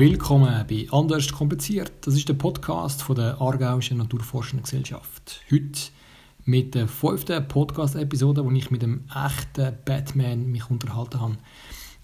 [0.00, 1.92] Willkommen bei Anders kompliziert.
[2.06, 5.42] Das ist der Podcast von der Aargauischen Naturforschenden Gesellschaft.
[5.52, 5.78] Heute
[6.46, 11.36] mit der fünften Podcast-Episode, wo ich mit dem echten Batman mich unterhalten habe.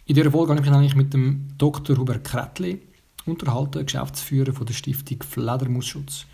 [0.04, 1.96] In dieser Folge habe ich mich eigentlich mit dem Dr.
[1.96, 2.82] Hubert Kretli
[3.24, 6.26] unterhalten, Geschäftsführer von der Stiftung Fledermausschutz.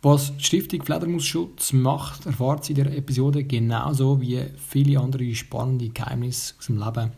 [0.00, 5.90] Was die Stiftung Fledermausschutz macht, erfahrt sie in dieser Episode genauso wie viele andere spannende
[5.90, 7.12] Geheimnisse aus dem Leben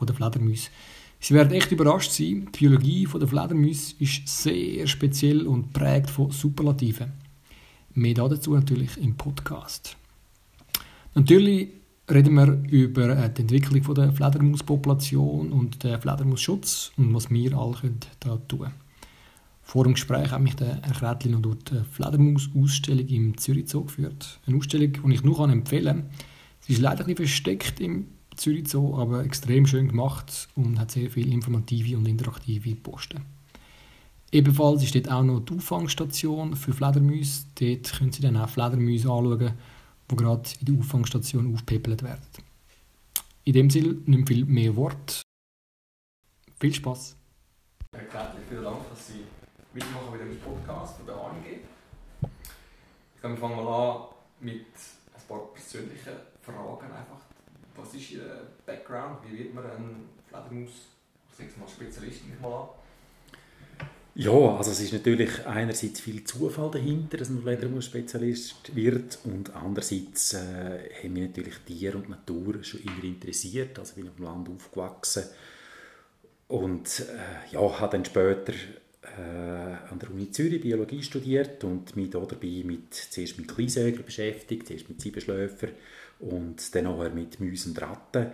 [0.00, 0.68] der Fledermäuse.
[1.24, 2.48] Sie werden echt überrascht sein.
[2.52, 7.12] Die Biologie der Fledermäuse ist sehr speziell und prägt von Superlativen.
[7.94, 9.96] Mehr dazu natürlich im Podcast.
[11.14, 11.68] Natürlich
[12.10, 17.92] reden wir über äh, die Entwicklung der Fledermauspopulation und den Fledermausschutz und was wir alle
[18.18, 18.74] da tun können.
[19.62, 23.84] Vor dem Gespräch hat mich der Herr Kretli noch durch die Fledermaus-Ausstellung im Zürich Zoo
[23.84, 24.40] geführt.
[24.44, 26.10] Eine Ausstellung, die ich nur empfehlen kann.
[26.58, 30.90] Sie ist leider ein bisschen versteckt im Zürich Zoo, aber extrem schön gemacht und hat
[30.90, 33.22] sehr viele informative und interaktive Posten.
[34.32, 37.44] Ebenfalls ist dort auch noch die Auffangstation für Fledermäuse.
[37.60, 39.52] Dort können Sie dann auch Fledermäuse anschauen,
[40.10, 42.22] die gerade in der Auffangstation aufpeppelt werden.
[43.44, 45.22] In dem Sinne nicht viel mehr Wort.
[46.60, 46.72] Viel!
[47.94, 49.24] Herr Kretli, vielen Dank, dass Sie
[49.74, 51.44] mitmachen bei dem Podcast von der ANG.
[53.14, 54.02] Ich fangen mal an
[54.40, 54.66] mit
[55.14, 56.86] ein paar persönlichen Fragen.
[56.86, 57.21] Einfach.
[57.76, 59.18] Was ist Ihr Background?
[59.26, 60.70] Wie wird man ein Fledermaus,
[61.36, 62.68] sechs mal Spezialist, mal?
[64.14, 70.34] Ja, also es ist natürlich einerseits viel Zufall dahinter, dass man Fledermaus-Spezialist wird und andererseits
[70.34, 73.78] äh, haben mich natürlich Tier und Natur schon immer interessiert.
[73.78, 75.24] Also bin auf dem Land aufgewachsen
[76.48, 82.10] und äh, ja, habe dann später äh, an der Uni Zürich Biologie studiert und mich
[82.10, 85.70] dabei mit, zuerst mit Kleinsäugern beschäftigt, zuerst mit Siebenschläfern
[86.22, 88.32] und dann nachher mit Mäusen und Ratten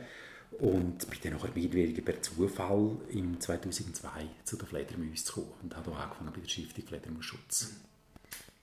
[0.61, 4.09] und bin dann nachher mehr per Zufall im 2002
[4.45, 7.73] zu den Fledermäusen gekommen und habe auch angefangen bei der Stiftung Fledermausschutz.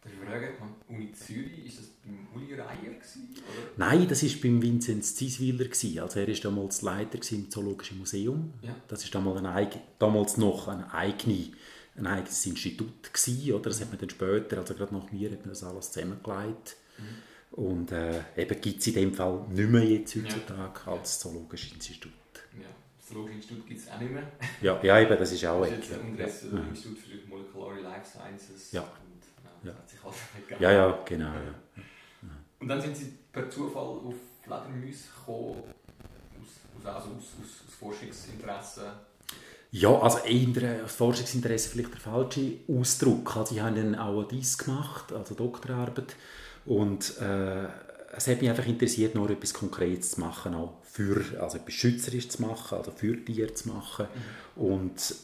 [0.03, 2.93] Darf ich fragen, Uni Zürich, ist das beim Uli Reier?
[2.93, 3.35] Gewesen,
[3.75, 5.65] Nein, das war beim Vinzenz Zieswiller.
[6.03, 8.53] Also er war damals Leiter im Zoologischen Museum.
[8.61, 8.75] Ja.
[8.87, 11.51] Das war damals, ein, damals noch ein, eigene,
[11.95, 13.11] ein eigenes Institut.
[13.11, 13.69] Gewesen, oder?
[13.71, 16.77] Das hat man dann später, also gerade nach mir, hat man das alles zusammengelegt.
[16.99, 17.03] Mhm.
[17.55, 20.91] Und äh, eben gibt es in dem Fall nicht mehr jetzt heutzutage ja.
[20.91, 22.11] als Zoologisches Institut.
[22.59, 22.67] Ja,
[22.97, 24.23] das Zoologische Institut gibt es auch nicht mehr.
[24.61, 26.67] Ja, ja eben, das ist auch das ist jetzt ein ja.
[26.67, 28.71] Institut für Molecular Life Sciences.
[28.73, 28.81] Ja.
[29.63, 29.71] Ja.
[29.71, 31.33] Das hat sich alles ja, ja, genau.
[31.33, 31.55] Ja.
[32.59, 35.63] Und dann sind Sie per Zufall auf Fledermäuse gekommen,
[36.39, 38.91] aus, also aus, aus, aus Forschungsinteresse?
[39.71, 43.35] Ja, also eher Forschungsinteresse vielleicht der falsche Ausdruck.
[43.37, 46.15] Also ich habe dann auch dies gemacht, also Doktorarbeit.
[46.65, 47.65] Und äh,
[48.15, 52.29] es hat mich einfach interessiert, noch etwas Konkretes zu machen, auch für, also etwas Schützerisch
[52.29, 54.07] zu machen, also für Tiere zu machen.
[54.55, 54.61] Mhm.
[54.61, 55.15] Und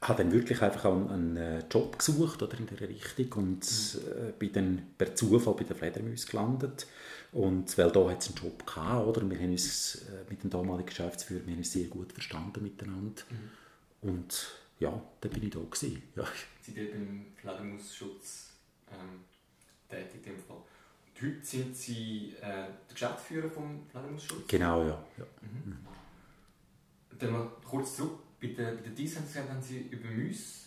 [0.00, 4.28] habe dann wirklich einfach einen, einen äh, Job gesucht oder in der Richtung und mhm.
[4.28, 6.86] äh, bin dann per Zufall bei den Fledermäusen gelandet
[7.32, 10.50] und weil da hat es einen Job gehabt, oder wir haben uns äh, mit dem
[10.50, 14.10] damaligen Geschäftsführer wir haben uns sehr gut verstanden miteinander mhm.
[14.10, 14.46] und
[14.78, 16.02] ja, da bin ich da gewesen.
[16.14, 16.24] Ja.
[16.60, 18.50] Sie sind beim Fledermausschutz
[18.92, 19.20] ähm,
[19.88, 20.56] tätig in dem Fall.
[20.56, 24.46] Und heute sind Sie äh, der Geschäftsführer vom Fledermausschutz?
[24.48, 24.98] Genau, ja.
[25.18, 25.24] ja.
[25.40, 25.72] Mhm.
[25.72, 25.78] Mhm.
[27.18, 30.66] Dann mal kurz zurück bei der, bei der Design haben Sie über Mäuse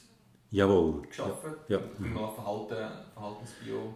[0.52, 1.04] Jawohl.
[1.04, 1.46] geschafft?
[1.68, 1.78] Ja.
[1.78, 2.08] ja.
[2.08, 3.94] Mal Verhalten, Verhaltensbio?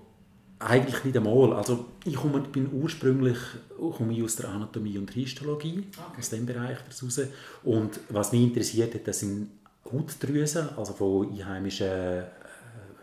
[0.60, 1.54] Eigentlich nicht einmal.
[1.54, 3.38] Also ich komme, bin ursprünglich
[3.78, 6.20] komme ich aus der Anatomie und Histologie, okay.
[6.20, 7.20] aus dem Bereich raus.
[7.64, 9.50] Und was mich interessiert hat, das sind
[9.92, 12.24] Hautdrüsen, also von einheimischen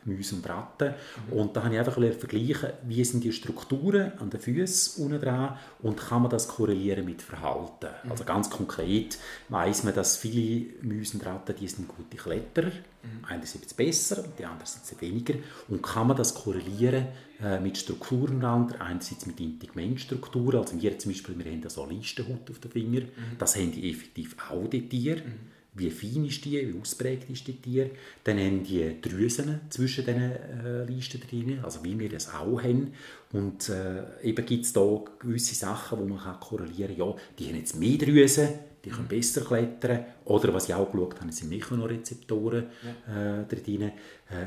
[0.04, 0.94] Mäuse und Ratten.
[1.28, 1.32] Mhm.
[1.32, 5.56] Und da habe ich einfach vergleichen, wie sind die Strukturen an den Füßen unten dran
[5.82, 7.88] und kann man das korrelieren mit Verhalten.
[8.04, 8.10] Mhm.
[8.10, 9.18] Also ganz konkret
[9.48, 12.70] weiß man, dass viele Mäuse und Ratten, die sind gute Kletterer.
[13.02, 13.24] Mhm.
[13.26, 15.34] Einerseits besser, die anderen sind weniger.
[15.68, 17.06] Und kann man das korrelieren
[17.42, 20.60] äh, mit Strukturen unter einerseits mit Integmentstrukturen.
[20.60, 23.04] Also wir zum Beispiel, wir haben da so Listenhaut auf den Fingern.
[23.04, 23.38] Mhm.
[23.38, 25.20] Das haben die effektiv auch die Tiere.
[25.20, 27.90] Mhm wie fein ist die, wie ausprägt ist die Tier.
[28.24, 32.92] Dann haben die Drüsen zwischen diesen äh, Listen drin, also wie wir das auch haben.
[33.32, 37.46] Und äh, eben gibt es da gewisse Sachen, wo man kann korrelieren kann, ja, die
[37.46, 38.48] haben jetzt mehr Drüsen,
[38.84, 40.04] die können besser klettern.
[40.24, 42.66] Oder was ich auch geschaut habe, sind Mechanorezeptoren
[43.06, 43.40] ja.
[43.40, 43.82] äh, drin.
[43.82, 43.92] Äh,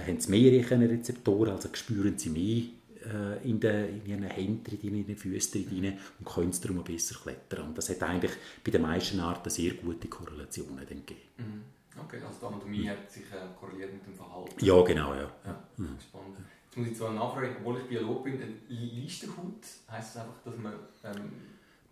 [0.08, 2.64] haben sie mehr Rezeptoren, also spüren sie mehr
[3.06, 7.16] äh, in, den, in ihren Händen, in den Füßen drin und können es darum besser
[7.16, 7.68] klettern.
[7.68, 8.32] Und das hat eigentlich
[8.64, 11.22] bei den meisten Arten sehr gute Korrelationen dann gegeben.
[11.38, 11.64] Mhm.
[12.00, 14.66] Okay, also die Anatomie hat sich äh, korreliert mit dem Verhalten.
[14.66, 15.32] Ja, genau, ja.
[15.46, 15.64] ja.
[15.78, 15.98] Mhm.
[16.00, 16.38] Spannend.
[16.66, 19.62] Jetzt muss ich zwar nachfragen, obwohl ich Biolog bin, Lichterhut
[19.92, 20.74] heisst es einfach, dass man...
[21.04, 21.32] Ähm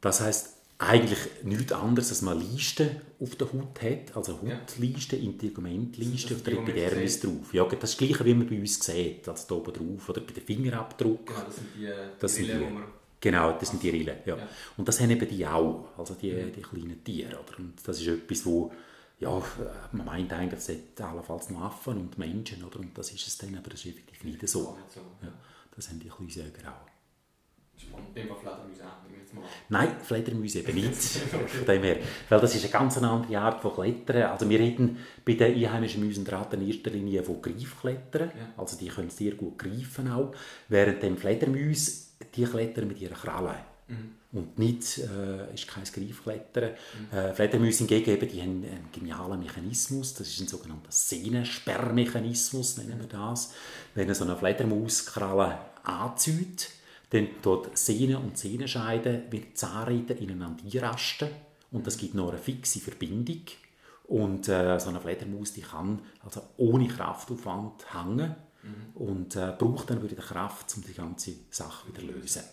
[0.02, 2.90] das heisst eigentlich nichts anderes, als man Listen
[3.20, 5.30] auf der Haut hat, also Hautlisten, ja.
[5.30, 7.54] Integumentlisten auf der Epidermis drauf.
[7.54, 10.22] Ja, das ist das Gleiche, wie man bei uns sieht, also da oben drauf, oder
[10.22, 11.28] bei den Fingerabdruck.
[11.28, 12.84] Genau, das sind die, das die Rillen, die
[13.22, 14.36] Genau, das sind die Rillen, ja.
[14.36, 14.48] ja.
[14.76, 17.60] Und das haben eben die auch, also die, die kleinen Tiere, oder?
[17.60, 18.72] Und das ist etwas, wo
[19.20, 19.40] ja,
[19.92, 22.80] man meint eigentlich, es hätte allenfalls noch Affen und Menschen, oder?
[22.80, 24.76] Und das ist es dann, aber das ist effektiv nicht so.
[24.76, 25.02] Nicht so.
[25.22, 25.32] Ja,
[25.76, 26.91] das haben die Kleinsäger auch.
[28.16, 30.96] Dem Fledermäuse auch, jetzt mal Nein, Fledermäuse eben nicht.
[31.48, 31.98] Von dem her.
[32.30, 34.24] Weil das ist eine ganz andere Art von Klettern.
[34.24, 38.32] Also wir reden bei den einheimischen Mäusen in erster Linie von Greifklettern.
[38.38, 38.54] Ja.
[38.58, 40.34] Also die können sehr gut greifen auch.
[40.68, 43.56] Während dem Fledermäuse, die klettern mit ihren Krallen.
[43.88, 44.12] Mhm.
[44.34, 46.72] Und nicht, äh, ist kein Greifklettern.
[47.12, 47.18] Mhm.
[47.18, 53.00] Äh, Fledermäuse hingegen, eben, die haben einen genialen Mechanismus, das ist ein sogenannter Sehnensperrmechanismus, nennen
[53.00, 53.54] wir das.
[53.94, 56.70] Wenn so eine Fledermauskralle anzieht,
[57.12, 61.30] dann dort Sehne und Sehnenscheide mit Zahnrädern ineinander einrasten
[61.72, 63.44] und das gibt noch eine fixe Verbindung.
[64.04, 69.02] Und äh, so eine Fledermaus die kann also ohne Kraftaufwand hängen mhm.
[69.02, 72.44] und äh, braucht dann wieder die Kraft, um die ganze Sache wieder zu lösen.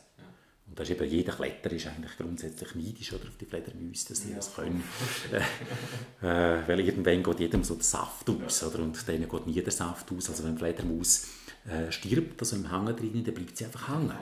[0.69, 4.23] Und das ist eben, jeder Kletterer ist eigentlich grundsätzlich neidisch oder, auf die Fledermäuse, dass
[4.23, 4.37] sie ja.
[4.37, 4.85] das können.
[6.23, 8.81] äh, weil irgendwann geht jedem so der Saft aus, oder?
[8.81, 10.29] und denen geht nie der Saft aus.
[10.29, 11.27] Also wenn eine Fledermaus
[11.67, 14.13] äh, stirbt, also im Hang drin, dann bleibt sie einfach hängen.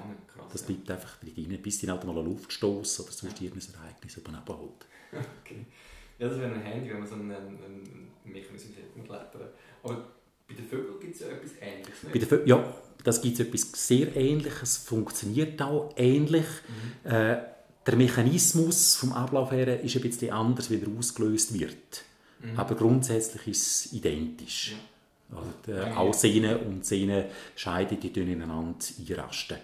[0.56, 4.34] Das bleibt einfach drin, bis sie halt mal eine Luftstoß oder sonst irgendein Ereignis oben
[4.36, 4.86] abholt.
[5.12, 5.66] Okay.
[6.18, 9.50] Ja, das wäre ein Handy, wenn man so einen, einen Mechanismus hätte klettern.
[9.82, 10.06] Aber
[10.48, 12.12] bei den Vögeln gibt es ja etwas Ähnliches, nicht?
[12.14, 12.74] Bei den Vögeln, ja,
[13.04, 16.46] das gibt es etwas sehr Ähnliches, funktioniert auch ähnlich.
[17.04, 17.10] Mhm.
[17.10, 17.36] Äh,
[17.86, 22.02] der Mechanismus vom Ablauf her ist ein bisschen anders, wie er ausgelöst wird.
[22.40, 22.58] Mhm.
[22.58, 24.72] Aber grundsätzlich ist es identisch.
[24.72, 25.38] Ja.
[25.38, 29.58] Also, äh, auch Sehnen und Sehnenscheide, die ineinander einrasten.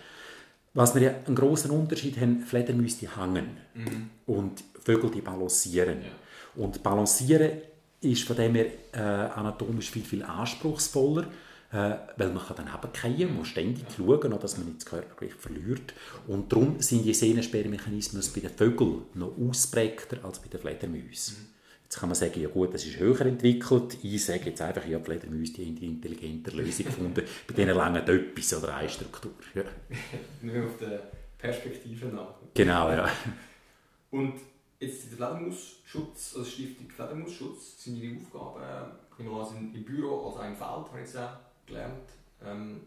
[0.75, 4.11] Was wir ja einen großen Unterschied haben, Fledermäuse die hängen mhm.
[4.27, 5.99] und Vögel die balancieren.
[6.03, 6.63] Ja.
[6.63, 7.51] Und balancieren
[8.01, 11.27] ist von dem her äh, anatomisch viel, viel anspruchsvoller
[11.73, 15.95] äh, weil man kann dann runterfallen, muss ständig schauen, dass man nicht das Körpergewicht verliert.
[16.27, 21.37] Und darum sind die Sehnensperrmechanismen bei den Vögeln noch ausprägter als bei den Fledermäusen.
[21.39, 21.52] Mhm.
[21.93, 23.99] Jetzt kann man sagen, ja gut, das ist höher entwickelt.
[24.03, 27.23] Ich sage jetzt einfach, ja, Fledermäuse die haben die intelligente Lösung gefunden.
[27.47, 29.33] bei denen lange etwas oder eine Struktur.
[29.55, 29.65] Ja.
[30.41, 31.03] Nur auf der
[31.37, 32.37] Perspektive nach.
[32.55, 33.07] Genau, ja.
[34.11, 34.41] Und
[34.81, 40.57] jetzt der Fledermausschutz, also Stiftung Fledermausschutz, sind Ihre Aufgaben, äh, ich im Büro, also ein
[40.57, 42.09] Feld, habe ich gesagt, gelernt.
[42.43, 42.81] Ähm,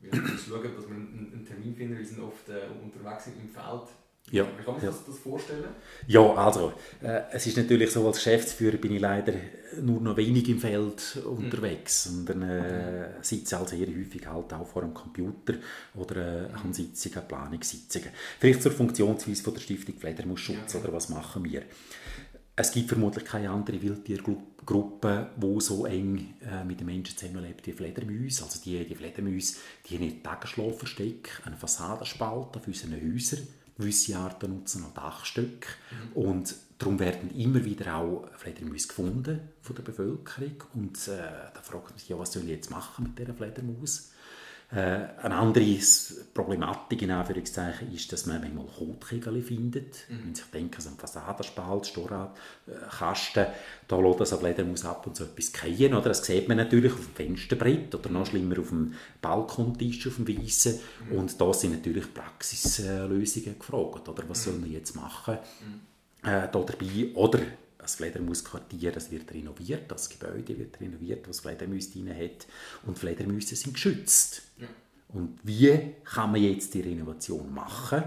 [0.00, 1.96] wir müssen schauen, dass wir einen, Termin finden.
[1.96, 3.86] Wir sind oft äh, unterwegs im Feld.
[4.30, 4.46] Ja.
[4.58, 5.64] Wie kann man sich das, das, vorstellen?
[6.06, 6.72] Ja, also,
[7.02, 9.34] äh, es ist natürlich so, als Geschäftsführer bin ich leider
[9.80, 14.82] nur noch wenig im Feld unterwegs, sondern äh, sitze halt sehr häufig halt auch vor
[14.82, 15.54] einem Computer
[15.94, 18.08] oder äh, an Sitzungen, Planungssitzungen.
[18.38, 21.62] Vielleicht zur Funktionsweise von der Stiftung Fledermausschutz ja, oder was machen wir?
[22.56, 27.72] Es gibt vermutlich keine andere Wildtiergruppe, die so eng äh, mit den Menschen zusammenlebt wie
[27.72, 28.44] Fledermäuse.
[28.44, 29.56] Also die, die Fledermäuse
[29.86, 33.40] die haben Tagesschlafversteck, einen Fassadenspalt auf unseren Häusern.
[33.76, 35.68] Gewisse Arten nutzen auch Dachstücke.
[36.14, 36.22] Mhm.
[36.22, 40.56] Und darum werden immer wieder auch Fledermäuse gefunden von der Bevölkerung.
[40.74, 41.16] Und äh,
[41.52, 44.10] da fragt man sich, ja, was soll ich jetzt machen mit dieser Fledermaus?
[44.74, 45.78] Äh, eine andere
[46.32, 50.08] Problematik in Anführungszeichen ist, dass man manchmal Kotkegel findet.
[50.08, 50.24] Mhm.
[50.24, 53.46] Wenn sich denken, so ein Fassadenspalt, Storrat, äh, Kasten,
[53.86, 55.94] da lässt das Fledermaus ab und so etwas fallen.
[55.94, 56.08] Oder?
[56.08, 60.26] Das sieht man natürlich auf dem Fensterbrett oder noch schlimmer auf dem Balkontisch, auf dem
[60.26, 60.80] Weissen.
[61.08, 61.18] Mhm.
[61.18, 64.08] Und da sind natürlich Praxislösungen gefragt.
[64.08, 64.28] Oder?
[64.28, 64.50] Was mhm.
[64.50, 65.38] soll man jetzt machen?
[65.60, 66.28] Mhm.
[66.28, 67.40] Äh, da dabei, oder
[67.78, 72.46] das Fledermausquartier das wird renoviert, das Gebäude wird renoviert, was Fledermäuse drin hat.
[72.86, 74.42] Und Fledermäuse sind geschützt.
[75.14, 78.02] Und wie kann man jetzt die Renovation machen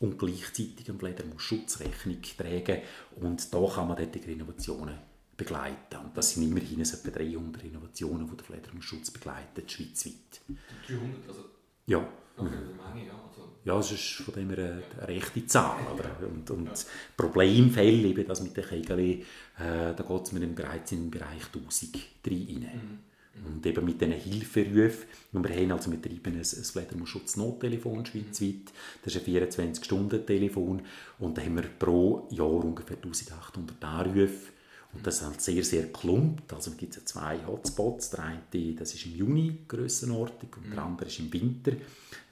[0.00, 2.82] und gleichzeitig am Fledermaus Schutzrechnung tragen?
[3.16, 4.96] Und da kann man die Renovationen
[5.36, 5.98] begleiten.
[6.02, 10.40] Und das sind immerhin etwa 300 Renovationen, die der Fledermausschutz begleitet, schweizweit.
[10.88, 11.28] 300?
[11.28, 11.44] Also
[11.86, 11.98] ja.
[12.38, 12.50] Okay,
[12.94, 13.14] Menge, ja.
[13.28, 15.78] Also ja, es ist von dem her eine rechte Zahl.
[15.94, 16.26] Oder?
[16.26, 16.72] Und, und ja.
[17.16, 19.22] Problemfälle, eben das mit den Kegeln,
[19.58, 21.96] äh, da geht es mir bereits im Bereich 1000
[22.26, 22.60] rein.
[22.60, 22.98] Mhm.
[23.44, 28.72] Und eben mit diesen Hilferufen, wir haben also, wir treiben ein, ein Fledermausschutz-Nottelefon schweizweit,
[29.04, 30.82] das ist ein 24-Stunden-Telefon
[31.18, 34.52] und da haben wir pro Jahr ungefähr 1800 Anrufe
[34.96, 36.52] und das ist halt sehr, sehr klumpt.
[36.52, 38.10] Also gibt es zwei Hotspots.
[38.10, 40.90] Der eine das ist im Juni Grössenordnung und der mhm.
[40.92, 41.72] andere ist im Winter.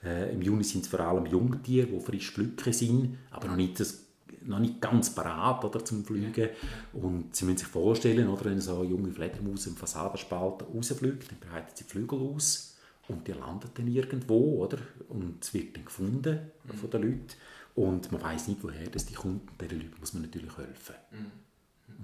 [0.03, 3.79] Äh, Im Juni sind es vor allem Jungtiere, die frisch pflücken sind, aber noch nicht,
[3.79, 4.04] das,
[4.47, 6.49] noch nicht ganz parat oder, zum Fliegen.
[6.93, 11.39] Und Sie müssen sich vorstellen, oder, wenn so eine junge Fledermaus im Fassadenspalt rausfliegt, dann
[11.39, 14.79] breitet sie die Flügel aus und die landet dann irgendwo oder?
[15.09, 16.77] und wird dann gefunden mhm.
[16.77, 17.27] von den Leuten.
[17.75, 19.49] und man weiß nicht, woher das die kommt.
[19.49, 20.95] Und diesen Leuten muss man natürlich helfen.
[21.11, 21.31] Mhm.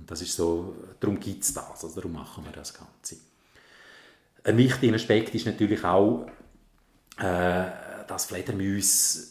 [0.02, 3.18] Und das ist so, darum gibt es das, also darum machen wir das Ganze.
[4.44, 6.28] Ein wichtiger Aspekt ist natürlich auch,
[7.18, 7.66] äh,
[8.08, 9.28] dass Fledermäuse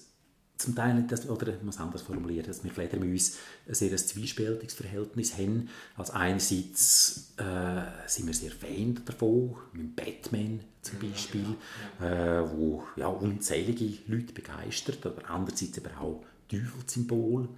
[0.60, 3.32] zum Teil, das, oder ich muss anders formulieren, dass wir Fledermäuse
[3.66, 5.68] ein sehr zwiespältiges Verhältnis haben.
[5.96, 11.56] Also einerseits äh, sind wir sehr Fan davon, mit Batman zum Beispiel.
[12.00, 17.42] Äh, wo ja, unzählige Leute begeistert, aber andererseits aber auch Teufelssymbol.
[17.42, 17.48] Mhm.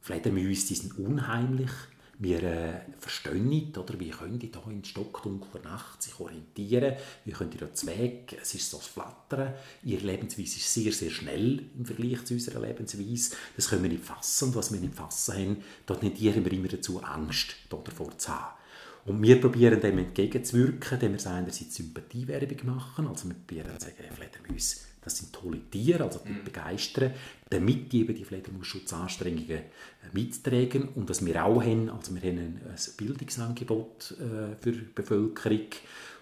[0.00, 1.70] Fledermäuse die sind unheimlich,
[2.22, 3.98] wir äh, verstehen nicht, oder?
[3.98, 8.54] wie können die hier in stockdunkler Nacht sich orientieren, wie können die da Weg, es
[8.54, 13.34] ist so das Flattern, ihre Lebensweise ist sehr, sehr schnell im Vergleich zu unserer Lebensweise,
[13.56, 14.48] das können wir nicht fassen.
[14.48, 18.56] Und was wir nicht fassen haben, da tendieren wir immer dazu, Angst davor zu haben.
[19.04, 24.14] Und wir probieren dem entgegenzuwirken, indem wir einerseits Sympathiewerbung machen, also wir probieren zu sagen,
[24.14, 26.44] Fledermäuse das sind tolle Tiere, also die mhm.
[26.44, 27.12] begeistern,
[27.50, 29.62] damit die eben die Fledermausschutzanstrengungen äh,
[30.12, 30.88] mittragen.
[30.94, 35.66] Und was wir auch haben, also wir haben ein Bildungsangebot äh, für die Bevölkerung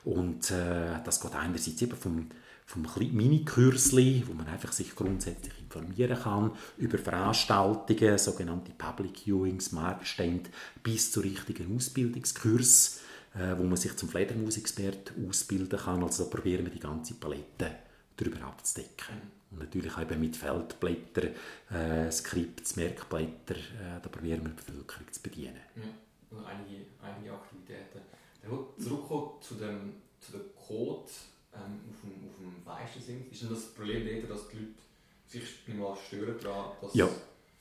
[0.04, 2.28] und äh, das geht einerseits eben vom,
[2.64, 10.48] vom Mini-Kürzli, wo man einfach sich grundsätzlich informieren kann, über Veranstaltungen, sogenannte Public Viewings, Marktstände,
[10.82, 13.00] bis zu richtigen Ausbildungskurs,
[13.58, 16.02] wo man sich zum Fledermausexpert ausbilden kann.
[16.02, 17.70] Also da probieren wir die ganze Palette
[18.20, 19.16] darüber abzudecken.
[19.50, 21.34] Und natürlich auch mit Feldblättern,
[21.70, 25.60] äh, Skripts, Merkblätter, äh, da probieren wir die Bevölkerung zu bedienen.
[25.76, 25.82] Ja,
[26.30, 28.00] also einige, einige Aktivitäten.
[28.42, 31.10] Dann zurückkommen zu dem, zu dem Code
[31.54, 33.32] ähm, auf, dem, auf dem Feisten sind.
[33.32, 34.70] Ist denn das Problem dort, dass die Leute
[35.26, 36.94] sich mal stören daran, dass...
[36.94, 37.08] Ja.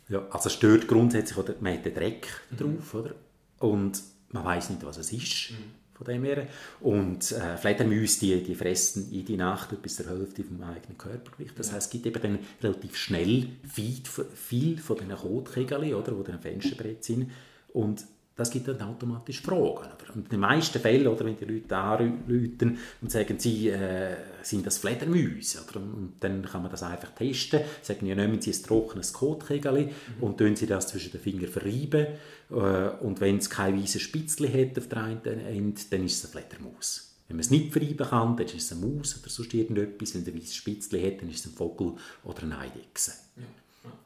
[0.10, 2.58] ja, also stört grundsätzlich, oder man hat den Dreck mhm.
[2.58, 3.16] drauf, oder?
[3.60, 5.52] Und man weiß nicht, was es ist.
[5.52, 6.48] Mhm von dem her.
[6.80, 11.60] Und äh, Fledermäuse, die, die fressen jede Nacht bis zur Hälfte vom eigenen Körpergewicht.
[11.60, 13.98] Das heißt, es gibt eben dann relativ schnell viel,
[14.34, 17.32] viel von diesen Kotkegeln, oder, die dann Fensterbrett sind.
[17.74, 18.06] Und
[18.40, 19.62] das gibt dann automatisch Fragen.
[19.62, 20.16] Oder?
[20.16, 24.66] Und in den meisten Fällen, oder, wenn die Leute anrufen und sagen, sie äh, sind
[24.66, 25.80] das Fledermäuse, oder?
[25.80, 29.92] und dann kann man das einfach testen, sagen, ja, nehmen sie ein trockenes Kotkegel mhm.
[30.22, 32.08] und tun sie das zwischen den Fingern verreiben
[32.50, 32.54] äh,
[33.02, 36.44] und wenn es kein weißes Spitzchen hat auf der einen Ende, dann ist es eine
[36.44, 37.10] Fledermaus.
[37.28, 40.16] Wenn man es nicht verreiben kann, dann ist es eine Maus oder sonst irgendetwas.
[40.16, 41.94] Wenn es ein weißes Spitzchen hat, dann ist es ein Vogel
[42.24, 43.12] oder eine Eidechse.
[43.36, 43.44] Ja.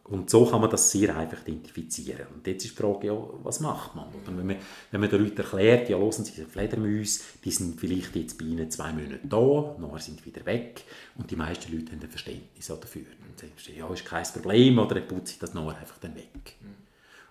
[0.03, 2.27] Und so kann man das sehr einfach identifizieren.
[2.34, 4.08] Und jetzt ist die Frage, ja, was macht man?
[4.10, 4.58] Oder wenn man,
[4.92, 8.46] wenn man den Leuten erklärt, ja, hören Sie, sind Fledermäuse, die sind vielleicht jetzt bei
[8.46, 10.84] Ihnen zwei Monate da, nachher sind sie wieder weg.
[11.15, 13.06] Und die meisten Leute haben ein Verständnis dafür.
[13.27, 16.58] Und sagen, ja, ist kein Problem, oder dann putze ich das nachher einfach dann weg.
[16.62, 16.83] Mhm.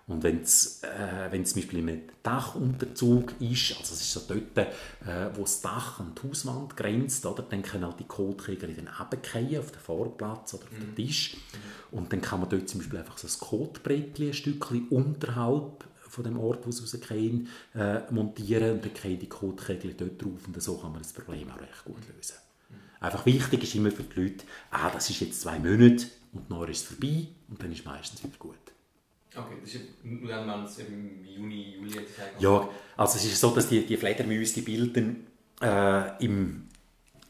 [0.05, 5.29] Und wenn es äh, zum Beispiel im Dachunterzug ist, also es ist so dort, äh,
[5.33, 9.59] wo das Dach an die Hauswand grenzt, oder, dann können halt die Kotkegel dann runterfallen
[9.59, 10.95] auf den Vorplatz oder auf den mhm.
[10.95, 11.35] Tisch.
[11.35, 11.99] Mhm.
[11.99, 16.23] Und dann kann man dort zum Beispiel einfach so ein Kotbrettchen ein Stückchen unterhalb von
[16.25, 20.61] dem Ort, wo sie rausgehen, äh, montieren und dann fallen die Kotkegel dort drauf und
[20.61, 22.35] so kann man das Problem auch recht gut lösen.
[22.69, 22.75] Mhm.
[22.99, 26.69] Einfach wichtig ist immer für die Leute, ah, das ist jetzt zwei Monate und dann
[26.69, 28.62] ist es vorbei und dann ist es meistens wieder gut.
[29.35, 33.49] Okay, das ist dann, wenn es im Juni, Juli jetzt Ja, also es ist so,
[33.49, 35.27] dass die, die Fledermäuse die bilden
[35.61, 36.69] äh, im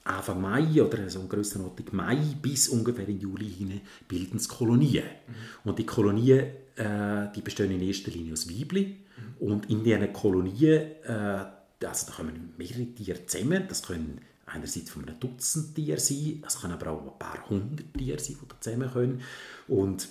[0.03, 5.05] Anfang Mai oder so in Grössenordnung Mai bis ungefähr in Juli hinein bilden es Kolonien.
[5.05, 5.69] Mhm.
[5.69, 6.45] Und die Kolonien
[6.75, 8.85] äh, die bestehen in erster Linie aus Weibli.
[8.85, 9.47] Mhm.
[9.47, 11.45] Und in diesen Kolonien, äh,
[11.85, 16.59] also da kommen mehrere Tiere zusammen, das können einerseits von einem Dutzend Tiere sein, es
[16.59, 19.21] können aber auch ein paar hundert Tiere sein, die da zusammen können.
[19.67, 20.07] Und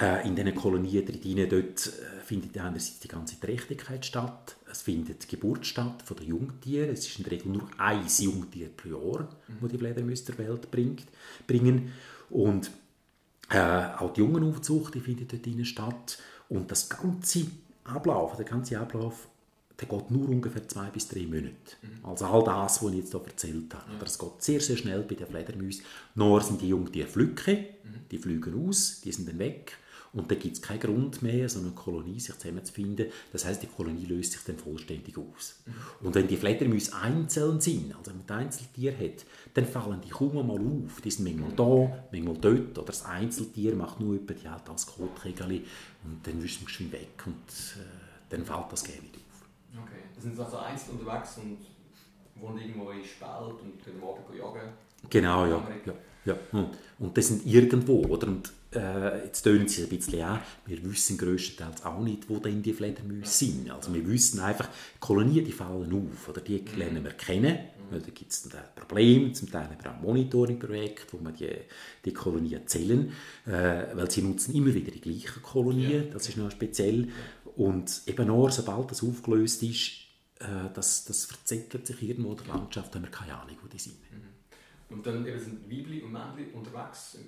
[0.00, 5.24] äh, in diesen Kolonien drin, dort äh, findet einerseits die ganze Trächtigkeit statt, es findet
[5.24, 8.88] die Geburt statt von den Jungtieren, es ist in der Regel nur ein Jungtier pro
[8.88, 9.56] Jahr, mhm.
[9.60, 11.06] wo die Fledermäuse der Welt bringt,
[11.46, 11.92] bringen
[12.30, 12.70] und
[13.48, 17.46] äh, auch die Jungenaufzucht die findet dort drin statt und das ganze
[17.84, 19.28] Ablauf, der ganze Ablauf
[19.78, 21.76] der geht nur ungefähr zwei bis drei Monate.
[21.82, 22.08] Mhm.
[22.08, 23.90] Also all das, was ich jetzt hier erzählt habe.
[23.90, 23.96] Ja.
[23.96, 25.84] Aber es geht sehr, sehr schnell bei den Fledermäusen.
[26.14, 28.08] Nur sind die Jungtiere Flücke, mhm.
[28.10, 29.76] die fliegen aus, die sind dann weg
[30.16, 33.06] und dann gibt es keinen Grund mehr, so eine Kolonie sich zusammenzufinden.
[33.32, 35.62] Das heißt, die Kolonie löst sich dann vollständig aus.
[36.02, 40.08] Und wenn die Fledermäuse einzeln sind, also wenn man ein Einzeltier hat, dann fallen die
[40.08, 41.02] kaum mal auf.
[41.02, 42.78] Die sind manchmal da, manchmal dort.
[42.78, 45.62] Oder das Einzeltier macht nur über die halt als Kotkegel
[46.04, 47.84] und dann wischt man schon weg und äh,
[48.30, 49.82] dann fällt das gerne nicht auf.
[49.84, 51.58] Okay, das sind also einzeln unterwegs und
[52.40, 54.72] wohnen irgendwo in Spalt und können morgen jagen?
[55.10, 55.68] Genau, ja.
[55.84, 55.92] ja.
[56.24, 56.36] Ja,
[56.98, 58.26] und das sind irgendwo, oder?
[58.26, 62.62] Und äh, jetzt tönen sie ein bisschen an, wir wissen größtenteils auch nicht, wo denn
[62.62, 63.70] die Fledermäuse sind.
[63.70, 64.68] Also wir wissen einfach,
[65.00, 66.40] Kolonien, die fallen auf, oder?
[66.40, 67.58] Die lernen wir kennen,
[67.90, 71.48] Weil da gibt es Probleme, zum Teil auch Monitoring-Projekte, wo man die,
[72.04, 73.12] die Kolonien zählen,
[73.46, 77.08] äh, weil sie nutzen immer wieder die gleichen Kolonien, das ist noch speziell.
[77.56, 79.92] Und eben nur, sobald das aufgelöst ist,
[80.40, 83.78] äh, das, das verzettelt sich irgendwo in der Landschaft, haben wir keine Ahnung, wo die
[83.78, 83.96] sind.
[84.10, 84.96] Mhm.
[84.96, 87.18] Und dann eben sind Weibli und Männchen unterwegs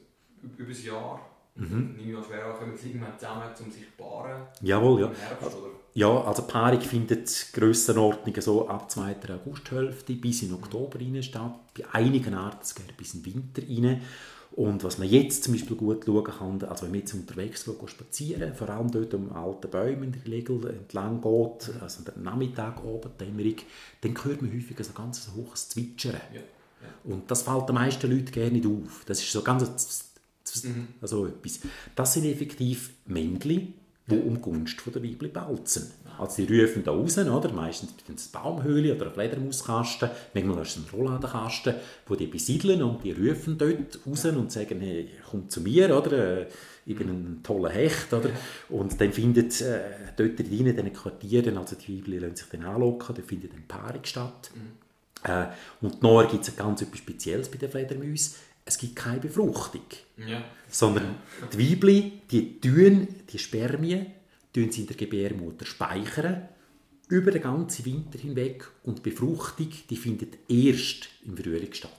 [0.42, 1.20] über das Jahr
[1.58, 1.94] Mhm.
[1.96, 4.42] Nehme ich an schwer an, kommen sie irgendwann zusammen, um sich zu paaren?
[4.62, 5.06] Jawohl, ja.
[5.08, 5.56] Herbst,
[5.94, 9.16] ja, also die Paarung findet Grössenordnungen so ab 2.
[9.34, 11.58] Augusthälfte bis in Oktober rein statt.
[11.76, 14.02] Bei einigen Arten sogar bis in den Winter rein.
[14.52, 17.90] Und was man jetzt zum Beispiel gut schauen kann, also wenn man jetzt unterwegs geht,
[17.90, 22.84] spazieren, vor allem dort um alten Bäumen in der Regel entlang geht, also der Nachmittag
[22.84, 23.56] oben, Dämmerung,
[24.00, 26.20] dann hört man häufig ein ganz hohes Zwitschern.
[26.32, 26.40] Ja.
[26.82, 27.12] Ja.
[27.12, 29.04] Und das fällt den meisten Leuten gerne nicht auf.
[29.06, 30.07] Das ist so ganz
[30.64, 30.88] Mhm.
[31.00, 31.60] Also etwas.
[31.94, 33.74] Das sind effektiv Männchen,
[34.06, 35.90] die um Gunst von der Weibli balzen.
[36.18, 37.52] Also die rufen da raus, oder?
[37.52, 41.74] meistens in eine Baumhöhle oder ein Fledermauskasten, manchmal ist es ein Rollladenkasten,
[42.06, 46.48] wo die besiedeln und die rufen dort raus und sagen, hey, komm zu mir, oder?
[46.88, 48.30] ich bin ein toller Hecht, oder?
[48.70, 49.80] Und dann findet äh,
[50.16, 54.04] dort in den Quartieren, also die Weibli lassen sich dann anlocken, dann findet eine Paarung
[54.04, 54.50] statt.
[54.54, 55.30] Mhm.
[55.30, 55.48] Äh,
[55.82, 58.36] und nachher gibt es ganz etwas Spezielles bei den Fledermäusen
[58.68, 59.86] es gibt keine Befruchtung.
[60.18, 60.44] Ja.
[60.68, 61.16] Sondern
[61.52, 64.06] die Weibli, die tun die Spermien
[64.52, 66.48] tun sie in der Gebärmutter speichern
[67.08, 71.97] über den ganzen Winter hinweg und die Befruchtung die findet erst im Frühling statt.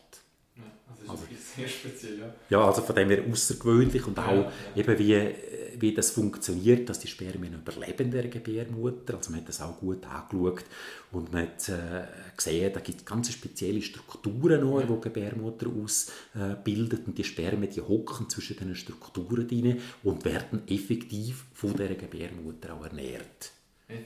[1.10, 1.26] Ja, also,
[1.56, 2.34] sehr speziell, ja.
[2.50, 5.34] Ja, also von dem her außergewöhnlich und auch ja, eben wie
[5.82, 9.16] wie das funktioniert, dass die Spermien überleben der Gebärmutter.
[9.16, 10.66] Also man hat das auch gut angeschaut
[11.12, 15.68] und man hat äh, gesehen, da gibt es ganz spezielle Strukturen, noch, die die Gebärmutter
[15.68, 21.96] ausbildet und die Spermien, die hocken zwischen diesen Strukturen drin und werden effektiv von der
[21.96, 23.52] Gebärmutter auch ernährt.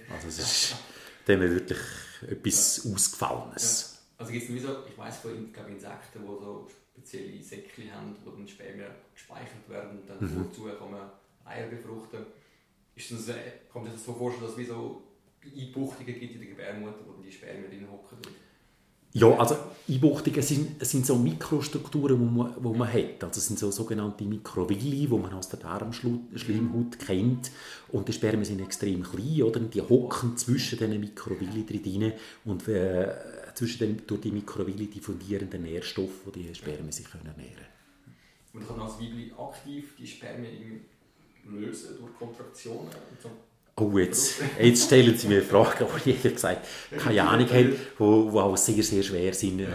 [0.09, 0.75] Also es ist
[1.27, 1.79] dem wirklich
[2.27, 2.93] etwas ja.
[2.93, 3.89] Ausgefallenes.
[3.89, 3.99] Ja.
[4.19, 8.47] Also gibt es so, ich weiß von Insekten, die so spezielle Säckchen haben, wo dann
[8.47, 10.45] Spermien gespeichert werden und dann mhm.
[10.47, 11.01] dazu kommen
[11.45, 12.19] Eier befruchten.
[12.95, 13.33] Ist das, äh,
[13.71, 15.01] kann man sich das so vorstellen, dass es wie so
[15.43, 18.17] Einbuchtungen gibt in der Gebärmutter, wo die Spermien drin hocken?
[19.15, 19.55] Ja, also
[19.87, 23.23] Einbuchtungen sind, sind so Mikrostrukturen, die man, man hat.
[23.23, 27.51] Also es sind so sogenannte Mikrovilli, die man aus der Darmschleimhaut kennt.
[27.89, 29.59] Und die Spermien sind extrem klein, oder?
[29.59, 32.13] die hocken zwischen diesen Mikrovilli drin
[32.45, 33.13] und äh,
[33.55, 37.73] zwischen den, durch die Mikrovilli diffundierenden Nährstoffe, die die Spermien sich ernähren können.
[38.53, 40.81] Und kann als Weibli aktiv die Spermien
[41.49, 42.89] lösen durch Kontraktionen?
[43.21, 43.29] So.
[43.75, 48.03] Oh, jetzt, jetzt stellen Sie mir Fragen, die ich ehrlich gesagt keine Ahnung habe, die
[48.03, 49.65] auch sehr, sehr schwer sind äh,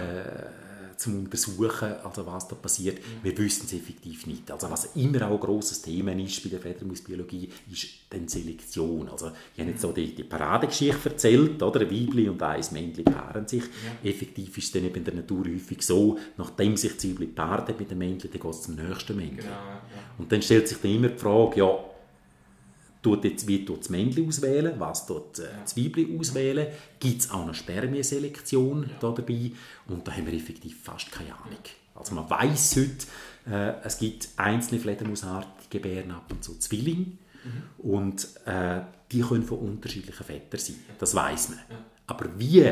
[0.99, 2.99] zum Untersuchen, also was da passiert.
[3.23, 4.51] Wir wissen es effektiv nicht.
[4.51, 9.09] Also was immer auch ein grosses Thema ist bei der Fledermausbiologie, ist die Selektion.
[9.09, 11.81] Also ich habe jetzt so die, die Paradegeschichte erzählt, oder?
[11.81, 13.63] ein Weibli und ein Männchen paaren sich.
[13.63, 14.11] Ja.
[14.11, 17.91] Effektiv ist es dann in der Natur häufig so, nachdem sich das Weibli paart mit
[17.91, 19.37] dem Männchen, dann geht es zum nächsten Männchen.
[19.37, 19.83] Genau, ja.
[20.19, 21.79] Und dann stellt sich dann immer die Frage, ja,
[23.03, 27.31] tut jetzt, wie tut das Männchen auswählen, was tut äh, das Weibchen auswählen, gibt es
[27.31, 28.97] auch eine Spermienselektion ja.
[29.01, 29.53] da dabei
[29.89, 31.59] und da haben wir effektiv fast keine Ahnung.
[31.95, 37.07] Also man weiß heute, äh, es gibt einzelne Fledermausarten, die gebären ab und zu Zwillinge
[37.45, 37.63] mhm.
[37.79, 38.81] und äh,
[39.11, 41.59] die können von unterschiedlichen Vätern sein, das weiß man.
[42.07, 42.71] Aber wie,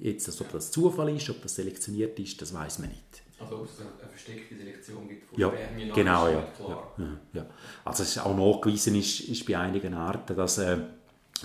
[0.00, 3.22] jetzt, also ob das Zufall ist, ob das selektioniert ist, das weiß man nicht.
[3.40, 6.94] Also ob es eine versteckte Selektion gibt von ja, Spermien, genau, ja, klar.
[6.98, 7.46] Ja, ja,
[7.84, 10.78] Also es ist auch nachgewiesen ist, ist bei einigen Arten, dass, äh,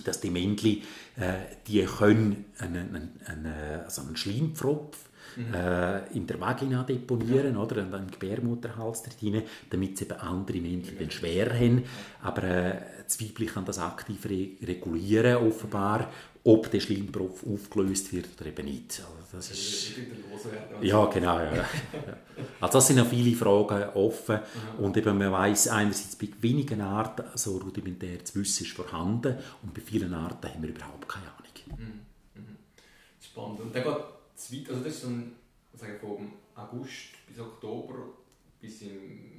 [0.03, 0.81] dass die Männchen,
[1.17, 1.33] äh,
[1.67, 4.97] die können einen, einen, einen, also einen Schleimpfropf
[5.35, 5.53] mhm.
[5.53, 7.61] äh, in der Vagina deponieren, ja.
[7.61, 11.09] oder, und einen Gebärmutterhals drin, damit sie eben andere Männchen ja.
[11.09, 11.83] schwer haben.
[12.21, 16.09] Aber äh, das Weibchen kann das aktiv re regulieren, offenbar,
[16.45, 18.99] ob der Schleimpfropf aufgelöst wird oder eben nicht.
[18.99, 19.93] Also das ist,
[20.81, 21.39] ja, genau.
[21.39, 21.65] Ja.
[22.59, 24.39] Also das sind noch viele Fragen offen.
[24.77, 29.81] Und eben man weiß einerseits bei wenigen Arten so rudimentäres Wissen ist vorhanden und bei
[29.81, 31.77] vielen Arten haben wir überhaupt keine Ahnung.
[31.77, 32.41] Mhm.
[32.41, 32.57] Mhm.
[33.21, 33.59] Spannend.
[33.61, 33.97] Und dann geht
[34.35, 35.31] es weiter, also das ist dann
[35.75, 37.95] sagen, vom August bis Oktober
[38.59, 39.32] bis im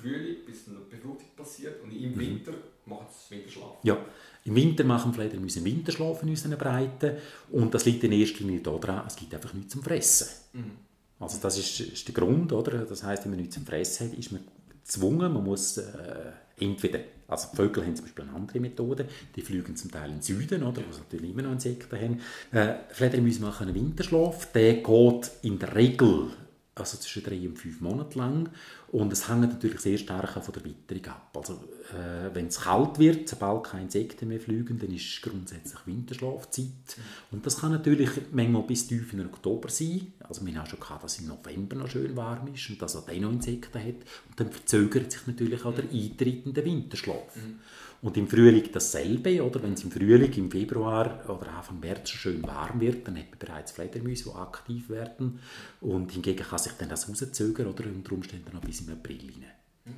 [0.00, 2.18] Frühling, bis eine Befruchtung passiert und im mhm.
[2.18, 2.52] Winter
[2.86, 3.76] macht es Winterschlaf.
[3.82, 3.98] Ja,
[4.44, 7.16] im Winter machen Fledermäuse Winterschlaf in unseren Breiten
[7.50, 10.28] und das liegt in erster Linie daran, es gibt einfach nichts zum Fressen.
[10.52, 10.72] Mhm.
[11.18, 12.84] Also das ist, ist, der Grund, oder?
[12.84, 14.42] Das heißt, wenn man nichts zum Fressen hat, ist man
[14.82, 19.42] gezwungen, man muss äh, entweder, also die Vögel haben zum Beispiel eine andere Methode, die
[19.42, 22.20] fliegen zum Teil in den Süden, oder, wo sie natürlich immer noch Insekten haben.
[22.52, 26.30] Äh, Fledermäuse machen einen Winterschlaf, der geht in der Regel
[26.74, 28.48] also zwischen drei und fünf Monaten lang.
[28.88, 31.36] Und es hängt natürlich sehr stark von der Witterung ab.
[31.36, 31.54] Also,
[31.92, 36.96] äh, wenn es kalt wird, sobald keine Insekten mehr fliegen, dann ist grundsätzlich Winterschlafzeit.
[37.30, 40.12] Und das kann natürlich manchmal bis tief in den Oktober sein.
[40.20, 43.02] Also wir haben schon gehabt, dass im November noch schön warm ist und dass er
[43.02, 43.96] dann noch Insekten hat.
[44.28, 47.36] Und dann verzögert sich natürlich auch der eintretende Winterschlaf.
[47.36, 47.58] Mhm.
[48.02, 49.62] Und im Frühling dasselbe, oder?
[49.62, 53.38] Wenn es im Frühling, im Februar oder Anfang März schön warm wird, dann hat man
[53.38, 55.38] bereits Fledermäuse, die aktiv werden.
[55.82, 57.84] Und hingegen kann sich dann das rauszögern, oder?
[57.84, 59.44] Unter Umständen noch bis im April rein.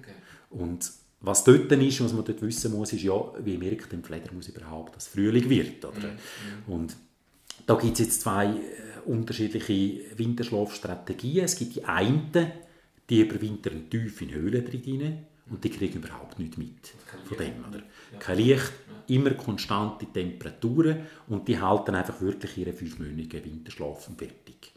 [0.00, 0.14] Okay.
[0.50, 4.48] Und was dort ist, was man dort wissen muss, ist ja, wie merkt ein Fledermaus
[4.48, 6.08] überhaupt, dass Frühling wird, oder?
[6.08, 6.72] Mhm.
[6.72, 6.96] Und
[7.66, 11.44] da gibt es jetzt zwei äh, unterschiedliche Winterschlafstrategien.
[11.44, 12.32] Es gibt die einen,
[13.08, 15.18] die überwintern tief in Höhlen drin
[15.50, 16.92] und die kriegen überhaupt nichts mit
[17.24, 17.64] von dem.
[17.68, 17.82] Oder?
[18.18, 18.72] Kein Licht,
[19.08, 24.72] immer konstante Temperaturen und die halten einfach wirklich ihren fünfmonatigen Winterschlaf fertig.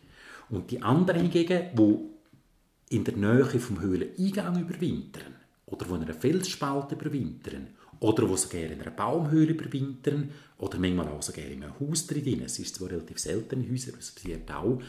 [0.50, 6.14] Und die anderen hingegen, die in der Nähe vom Höhleneingang überwintern oder wo in einer
[6.14, 11.80] Felsspalte überwintern oder wo sogar in einer Baumhöhle überwintern oder manchmal auch sogar in einem
[11.80, 14.82] Haus drin, es ist zwar relativ selten in Häusern, das passiert auch,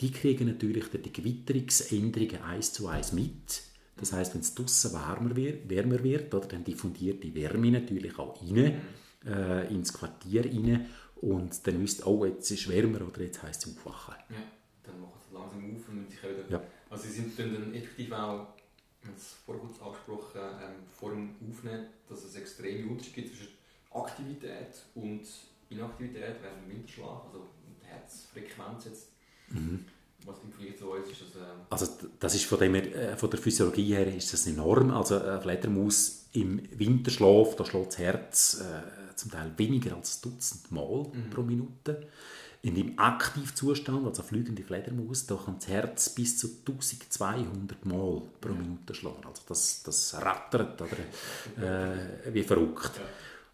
[0.00, 3.62] die kriegen natürlich die Gewitterungsänderungen eins zu eins mit
[3.96, 8.18] das heißt, wenn es draußen wärmer wird, wärmer wird oder, dann diffundiert die Wärme natürlich
[8.18, 8.80] auch rein,
[9.26, 13.66] äh, ins Quartier rein und dann wisst oh, jetzt ist es wärmer oder jetzt heisst
[13.66, 14.14] es aufwachen.
[14.30, 14.36] Ja,
[14.82, 16.50] dann machen sie langsam auf und sich wieder...
[16.50, 16.62] Ja.
[16.90, 18.48] Also sie sind dann effektiv auch,
[19.00, 23.36] wir haben es vorher kurz angesprochen, ähm, vor dem Aufnehmen, dass es extreme Unterschiede gibt
[23.36, 23.52] zwischen
[23.92, 25.22] Aktivität und
[25.70, 29.08] Inaktivität während dem Winterschlaf, also die Herzfrequenz jetzt.
[29.50, 29.84] Mhm.
[30.24, 31.36] Was im Vergleich zu uns ist das...
[31.36, 31.86] Ähm also
[32.18, 34.90] das ist von, dem, äh, von der Physiologie her ist das enorm.
[34.90, 40.70] Also eine Fledermaus im Winterschlaf, da schlägt das Herz äh, zum Teil weniger als Dutzend
[40.72, 41.30] Mal mhm.
[41.30, 42.08] pro Minute.
[42.62, 48.52] In dem Aktivzustand, also fliegende Fledermaus, da kann das Herz bis zu 1200 Mal pro.
[48.54, 49.22] Minute schlagen.
[49.26, 50.96] Also das, das rattert oder,
[51.62, 52.92] äh, wie verrückt.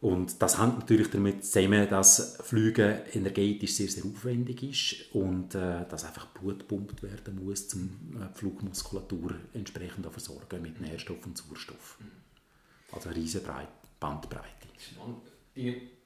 [0.01, 5.87] Und das hängt natürlich damit zusammen, dass Flüge energetisch sehr, sehr aufwendig ist und äh,
[5.89, 11.27] dass einfach Blut gepumpt werden muss, um äh, die Flugmuskulatur entsprechend zu versorgen mit Nährstoff
[11.27, 11.99] und Sauerstoff.
[12.93, 13.45] Also eine riesige
[14.01, 14.47] Bandbreite.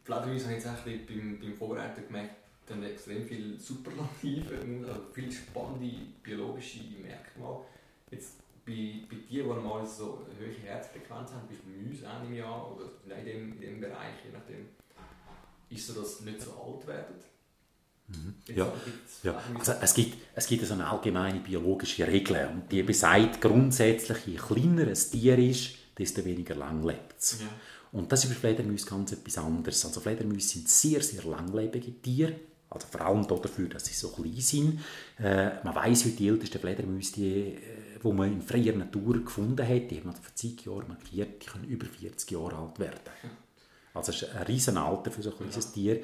[0.04, 2.34] Fledermäuse habe ich jetzt beim, beim Vorbereiten gemerkt,
[2.66, 7.64] dann extrem viele Superlative, also viele spannende biologische Merkmale.
[8.10, 12.34] Jetzt bei, bei dir, die mal so eine hohe Herzfrequenz haben, bist du Müsse im
[12.34, 14.68] Jahr oder in dem, in dem Bereich, je nachdem,
[15.68, 17.14] ist so, dass sie nicht so alt werden?
[18.08, 18.34] Mhm.
[18.54, 18.72] Ja,
[19.22, 19.42] ja.
[19.58, 24.36] Also es gibt, es gibt so eine allgemeine biologische Regel und die besagt grundsätzlich, je
[24.36, 27.40] kleiner ein Tier ist, desto weniger lang lebt es.
[27.40, 27.48] Ja.
[27.92, 29.84] Und das ist bei Fledermäusen ganz etwas anderes.
[29.86, 32.34] Also Fledermäuse sind sehr, sehr langlebige Tiere,
[32.68, 34.80] also vor allem dafür, dass sie so klein sind.
[35.18, 39.66] Äh, man weiß heute, die ältesten Fledermäuse, die äh, die man in freier Natur gefunden
[39.66, 43.00] hat, die haben man vor zig Jahren markiert, die können über 40 Jahre alt werden.
[43.94, 45.96] Also das ist ein riesen Alter für so ein kleines Tier.
[45.96, 46.02] Äh,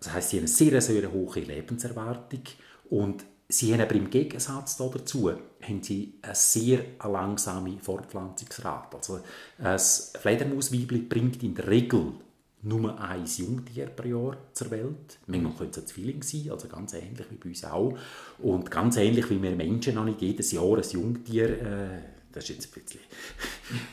[0.00, 2.42] das heißt, sie haben eine sehr, sehr hohe Lebenserwartung
[2.90, 8.96] und sie haben aber im Gegensatz dazu haben sie eine sehr langsame Fortpflanzungsrate.
[8.96, 9.20] Also
[9.58, 12.12] ein Fledermausweibli bringt in der Regel
[12.62, 15.18] nur ein Jungtier pro Jahr zur Welt.
[15.26, 17.98] Manchmal können es ein Zwilling sein, also ganz ähnlich wie bei uns auch.
[18.38, 21.98] Und ganz ähnlich wie wir Menschen noch nicht jedes Jahr ein Jungtier, äh,
[22.30, 23.00] das ist jetzt ein bisschen,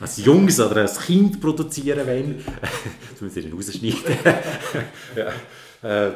[0.00, 2.44] ein Jungs oder ein Kind produzieren wollen.
[3.10, 4.16] das müssen wir dann rausschneiden.
[5.82, 6.08] ja.
[6.08, 6.12] äh,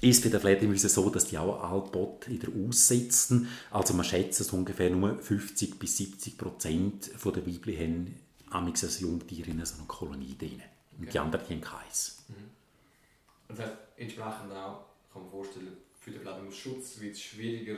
[0.00, 3.48] ist bei den Fledermäusen so, dass die auch allbot wieder aussitzen.
[3.70, 8.14] Also man schätzt, dass ungefähr nur 50 bis 70 Prozent der Weibchen
[8.50, 10.62] haben ein Jungtier in so einer Kolonie drin.
[10.98, 12.24] Und die anderen haben keins.
[12.28, 12.50] Mhm.
[13.48, 17.76] Das heißt, entsprechend auch, kann man vorstellen, für den Fledermausschutz wird es schwieriger,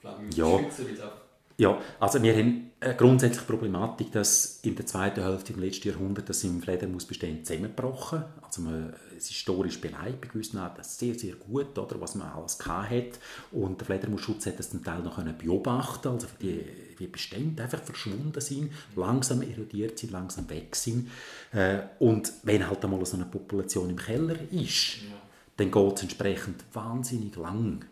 [0.00, 0.44] Fledermaus ja.
[0.44, 1.28] zu schützen, weil es einfach
[1.60, 6.28] ja, also wir haben eine grundsätzliche Problematik, dass in der zweiten Hälfte im letzten Jahrhundert
[6.28, 8.22] das im Fledermausbestand zusammengebrochen.
[8.42, 12.28] Also man, es ist historisch beleidigt bei gewissen Arten sehr, sehr gut, oder, was man
[12.28, 13.18] alles hat.
[13.50, 16.64] Und der Fledermausschutz hat das zum Teil noch beobachten also die,
[16.98, 21.10] die Bestände einfach verschwunden sind, langsam erodiert sind, langsam weg sind.
[21.52, 25.16] Äh, und wenn halt einmal so eine Population im Keller ist, ja.
[25.56, 27.84] dann geht es entsprechend wahnsinnig lang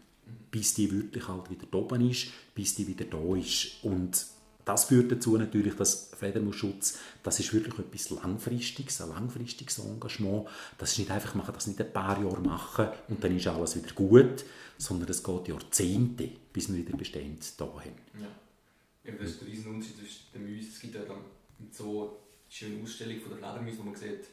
[0.56, 3.84] bis die wirklich halt wieder oben ist, bis die wieder da ist.
[3.84, 4.24] Und
[4.64, 10.48] das führt dazu natürlich, dass Fledermausschutz, das ist wirklich etwas Langfristiges, ein langfristiges Engagement.
[10.78, 13.76] Das ist nicht einfach, kann das nicht ein paar Jahre machen und dann ist alles
[13.76, 14.44] wieder gut,
[14.78, 17.92] sondern es geht Jahrzehnte, bis wir wieder Bestände da haben.
[18.18, 18.26] Ja.
[19.18, 20.70] Das ist der riesen Unterschied zwischen den Mäusen.
[20.72, 21.00] Es gibt ja
[21.70, 22.10] so eine
[22.48, 24.26] schöne Ausstellung von der Fledermäuse, wo man sieht,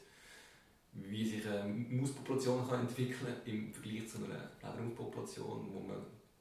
[0.92, 5.96] wie sich eine Mauspopulation kann entwickeln kann im Vergleich zu einer Fledermauspopulation, wo man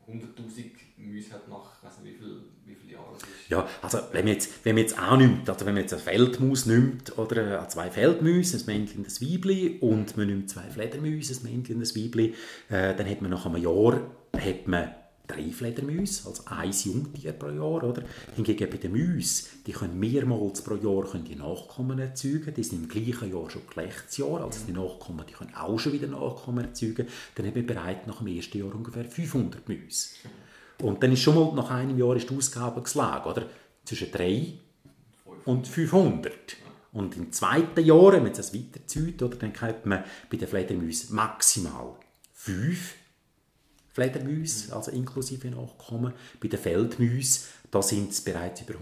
[0.07, 3.15] 100'000 Mäuse hat nach, weiß nicht, wie viel, wie viele Jahren.
[3.49, 6.65] Ja, also wenn man jetzt, wenn man jetzt annimmt, also wenn man jetzt eine Feldmaus
[6.65, 11.43] nimmt, oder zwei Feldmäuse, ein Männchen und ein Weibli, und man nimmt zwei Fledermäuse, ein
[11.43, 12.33] Männchen und ein Weibli,
[12.69, 14.01] äh, dann hat man nach einem Jahr
[14.35, 14.91] hat man
[15.27, 17.83] drei Fledermäuse, also ein Jungtier pro Jahr.
[17.83, 18.03] Oder?
[18.35, 22.53] Hingegen bei den Mäusen, die können mehrmals pro Jahr können die Nachkommen erzeugen.
[22.53, 26.07] Die sind im gleichen Jahr schon Geschlechtsjahr, also die Nachkommen die können auch schon wieder
[26.07, 27.07] Nachkommen erzeugen.
[27.35, 30.09] Dann haben wir bereits nach dem ersten Jahr ungefähr 500 Mäuse.
[30.81, 33.45] Und dann ist schon mal nach einem Jahr ist die Ausgabe geschlagen, oder?
[33.85, 34.53] Zwischen drei
[35.45, 36.33] und 500.
[36.91, 41.95] Und im zweiten Jahr, wenn das weiterzieht, dann hat man bei den Fledermäusen maximal
[42.33, 42.95] fünf
[43.93, 46.13] Fledermäuse, also inklusive Nachkommen.
[46.41, 48.79] Bei den Feldmäusen, da sind es bereits über 100'000.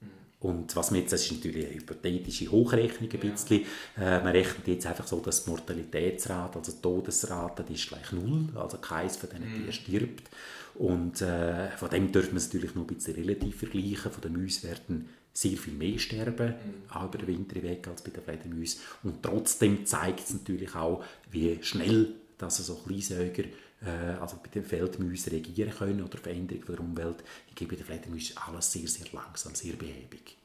[0.00, 0.08] Mhm.
[0.40, 3.64] Und was man jetzt, das ist natürlich eine hypothetische Hochrechnung ein bisschen.
[3.96, 4.18] Ja.
[4.18, 8.12] Äh, man rechnet jetzt einfach so, dass die Mortalitätsrate, also die Todesrate, die ist gleich
[8.12, 9.72] null, also keins von diesen Tieren mhm.
[9.72, 10.30] stirbt.
[10.76, 14.10] Und äh, von dem dürfen wir es natürlich noch ein bisschen relativ vergleichen.
[14.10, 16.90] Von den Mäusen werden sehr viel mehr sterben, mhm.
[16.90, 18.80] auch über den Winter weg als bei den Fledermäusen.
[19.02, 23.44] Und trotzdem zeigt es natürlich auch, wie schnell dass so Kleinsäuger
[23.84, 27.22] also bei den Feldmäusen reagieren können oder Veränderung der Umwelt.
[27.48, 30.36] Ich gebe bei den Fledermäusen alles sehr, sehr langsam, sehr behäbig.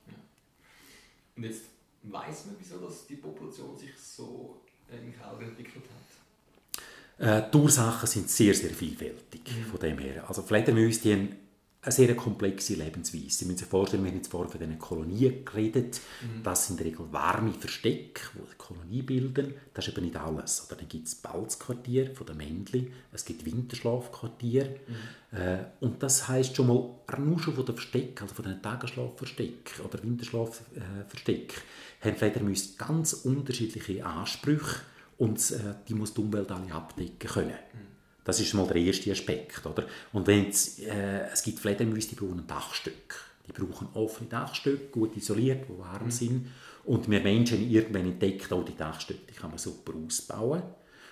[1.35, 1.63] Und jetzt
[2.03, 7.45] weiß man, wieso dass die Population sich so im Keller entwickelt hat?
[7.47, 9.65] Äh, die Ursachen sind sehr, sehr vielfältig mhm.
[9.65, 10.27] von dem her.
[10.27, 11.35] Also Fledermäuse die haben
[11.83, 13.29] eine sehr komplexe Lebensweise.
[13.29, 15.99] Sie müssen sich vorstellen, wir haben jetzt vorhin von diesen Kolonien geredet.
[16.21, 16.43] Mhm.
[16.43, 19.55] Das sind in der Regel warme Verstecke, die Kolonie bilden.
[19.73, 20.67] Das ist aber nicht alles.
[20.67, 24.65] Oder dann gibt es Balzquartier von den Männchen, es gibt Winterschlafquartier.
[24.65, 25.37] Mhm.
[25.37, 29.83] Äh, und das heisst schon mal, nur schon von den Verstecken, also von den Tagesschlafverstecken
[29.83, 31.57] oder Winterschlafverstecken,
[32.01, 34.81] haben Fledermäuse ganz unterschiedliche Ansprüche
[35.17, 37.49] und äh, die muss die Umwelt alle abdecken können.
[37.49, 37.90] Mhm.
[38.23, 39.65] Das ist mal der erste Aspekt.
[39.65, 39.85] Oder?
[40.13, 43.31] Und wenn äh, es gibt Fledermäuse, die brauchen ein Dachstück.
[43.47, 46.11] Die brauchen offene Dachstücke, gut isoliert, die warm mhm.
[46.11, 46.47] sind.
[46.83, 50.61] Und wir Menschen haben irgendwann entdeckt, auch die Dachstücke die kann man super ausbauen.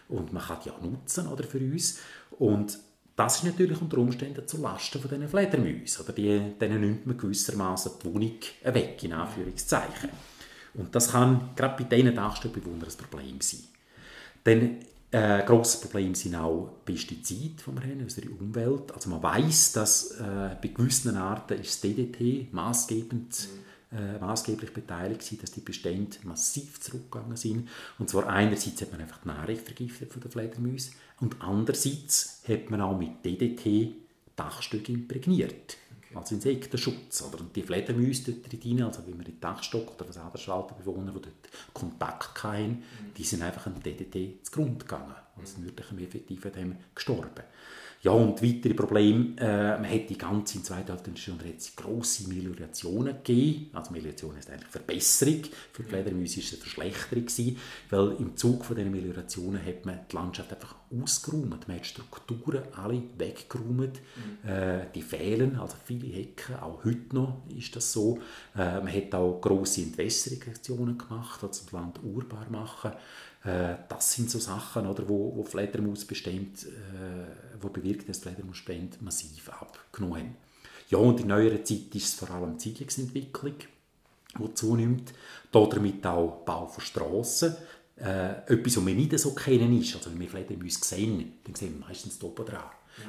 [0.10, 2.00] Und man kann die auch nutzen oder, für uns.
[2.32, 2.80] Und
[3.16, 6.04] das ist natürlich unter Umständen zu Lasten von diesen Fledermäusen.
[6.04, 10.10] Oder die, denen nimmt man gewissermaßen die Wohnung weg, in Anführungszeichen.
[10.76, 13.64] Und das kann gerade bei diesen Dachstückbewohnern ein Problem sein.
[14.46, 18.92] Denn ein äh, grosses Problem sind auch Pestizide, die wir haben in unserer Umwelt.
[18.92, 23.48] Also man weiß, dass äh, bei gewissen Arten ist das DDT maßgebend,
[23.92, 27.70] äh, maßgeblich beteiligt war, dass die Bestände massiv zurückgegangen sind.
[27.98, 32.70] Und zwar einerseits hat man einfach die Nahrung vergiftet von den Fledermäusen und andererseits hat
[32.70, 33.96] man auch mit DDT
[34.36, 35.76] Dachstücke imprägniert
[36.16, 37.22] als Insektenschutz.
[37.22, 37.40] Oder?
[37.40, 42.44] Und die Fledermäuse dort drin, also wie man in Dachstock oder Schwalbenbewohner, die dort Kontakt
[42.44, 43.14] hatten, mhm.
[43.18, 45.16] die sind einfach an DDT zugrunde gegangen.
[45.38, 47.44] Also sind wirklich effektiv an dem gestorben.
[48.02, 51.36] Ja, und weitere Probleme, äh, man hat die ganze in zweiter Alternative
[51.76, 53.72] grosse Meliorationen gegeben.
[53.74, 55.42] Also Melioration ist eigentlich Verbesserung.
[55.74, 57.58] Für die Fledermäuse war es eine Verschlechterung, gewesen,
[57.90, 61.68] weil im Zug von diesen Meliorationen hat man die Landschaft einfach ausgeräumt.
[61.68, 64.00] Man hat Strukturen alle weggeräumt.
[64.00, 64.50] Mhm.
[64.50, 68.20] Äh, die fehlen, also viele Hecken, auch heute noch ist das so.
[68.56, 72.92] Äh, man hat auch grosse Entwässerungsaktionen gemacht, also das Land urbar machen.
[73.44, 79.50] Äh, das sind so Sachen, oder, wo, wo Fledermausbestände, äh, wo bewirkt, dass Fledermausbestände massiv
[79.50, 80.36] abgenommen haben.
[80.90, 83.56] Ja, und in neuerer Zeit ist es vor allem die Siedlungsentwicklung,
[84.40, 85.14] die zunimmt.
[85.52, 87.56] Damit auch Bau von Strassen.
[87.96, 91.80] Äh, etwas, was wir nicht so kennen ist, also wenn wir Fledermäuse sehen, dann sehen
[91.80, 92.64] wir meistens da oben dran.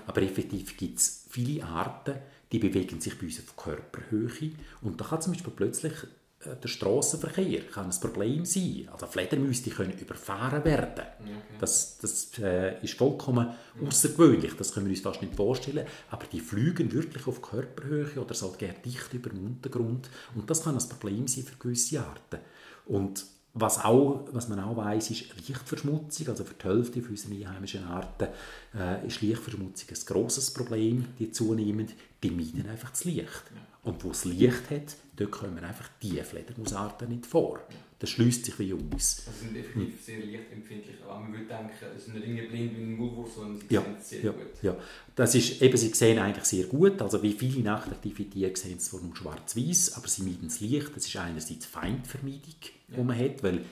[0.06, 2.16] Aber effektiv gibt es viele Arten,
[2.52, 4.50] die bewegen sich bei uns auf Körperhöhe.
[4.82, 5.92] Und da kann zum Beispiel plötzlich
[6.42, 8.88] der Straßenverkehr kann ein Problem sein.
[8.90, 11.04] Also Fledermäuse können überfahren werden.
[11.20, 11.32] Okay.
[11.58, 13.48] Das, das äh, ist vollkommen
[13.86, 14.54] außergewöhnlich.
[14.56, 15.86] Das können wir uns fast nicht vorstellen.
[16.10, 20.08] Aber die fliegen wirklich auf Körperhöhe oder so gerne dicht über dem Untergrund.
[20.34, 22.38] Und das kann ein Problem sein für gewisse Arten.
[22.86, 26.28] Und was, auch, was man auch weiß, ist Lichtverschmutzung.
[26.28, 28.28] Also für die Hälfte unserer einheimischen Arten
[28.74, 31.94] äh, ist Lichtverschmutzung ein grosses Problem, die zunehmend.
[32.22, 33.44] Die meiden einfach das Licht.
[33.82, 37.60] Und wo es Licht hat, dort kommen einfach die Fledermausarten nicht vor.
[37.98, 39.24] Das schließt sich wie aus.
[39.26, 40.96] Also sind definitiv sehr lichtempfindlich.
[41.06, 43.96] Aber man würde denken, es sind nicht blind wie ein Maulwurf, sondern sie ja, sehen
[44.00, 44.62] sehr ja, gut.
[44.62, 44.76] Ja,
[45.14, 47.00] das ist, eben, sie sehen eigentlich sehr gut.
[47.02, 50.96] Also wie viele nachtaktive Tiere sehen es zwar nur schwarz-weiß, aber sie meiden das Licht.
[50.96, 52.54] Das ist einerseits Feindvermeidung,
[52.88, 52.96] ja.
[52.96, 53.64] die man hat, weil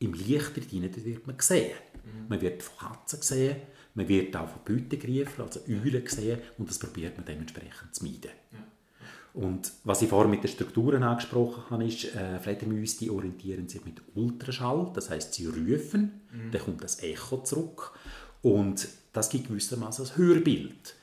[0.00, 1.76] im Licht drin wird man gesehen.
[2.04, 2.28] Mhm.
[2.28, 3.56] Man wird von Katzen gesehen,
[3.98, 8.30] man wird auch von Beutegriefern, also Eulen gesehen und das probiert man dementsprechend zu meiden.
[8.52, 8.58] Ja.
[9.34, 13.84] Und was ich vorhin mit den Strukturen angesprochen habe, ist, äh, Fledermäuse die orientieren sich
[13.84, 16.50] mit Ultraschall, das heißt, sie rufen, mhm.
[16.52, 17.92] dann kommt das Echo zurück
[18.40, 20.94] Und das gibt gewissermaßen ein Hörbild.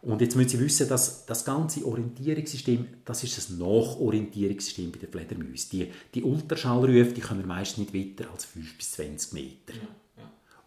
[0.00, 5.10] Und jetzt müssen Sie wissen, dass das ganze Orientierungssystem, das ist ein Nachorientierungssystem bei den
[5.10, 5.70] Fledermäusen.
[5.72, 9.72] Die, die Ultraschallrufe, die kommen meist nicht weiter als 5 bis 20 Meter.
[9.72, 9.88] Ja.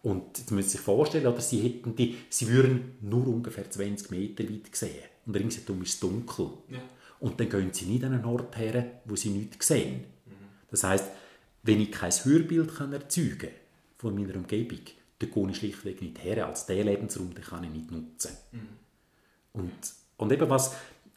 [0.02, 4.10] Und jetzt müssen Sie sich vorstellen, oder Sie, hätten die, Sie würden nur ungefähr 20
[4.10, 5.04] Meter weit sehen.
[5.26, 6.50] Und ringsherum ist es dunkel.
[6.70, 6.78] Ja.
[7.20, 10.04] Und dann gehen Sie nicht an einen Ort her, wo Sie nichts sehen.
[10.26, 10.32] Mhm.
[10.70, 11.04] Das heißt,
[11.62, 13.50] wenn ich kein Hörbild kann erzeugen kann
[13.98, 14.80] von meiner Umgebung,
[15.18, 16.46] dann gehe ich schlichtweg nicht her.
[16.46, 18.32] Als der Lebensraum den kann ich nicht nutzen.
[18.52, 18.68] Mhm.
[19.52, 19.72] Und,
[20.16, 20.76] und eben was,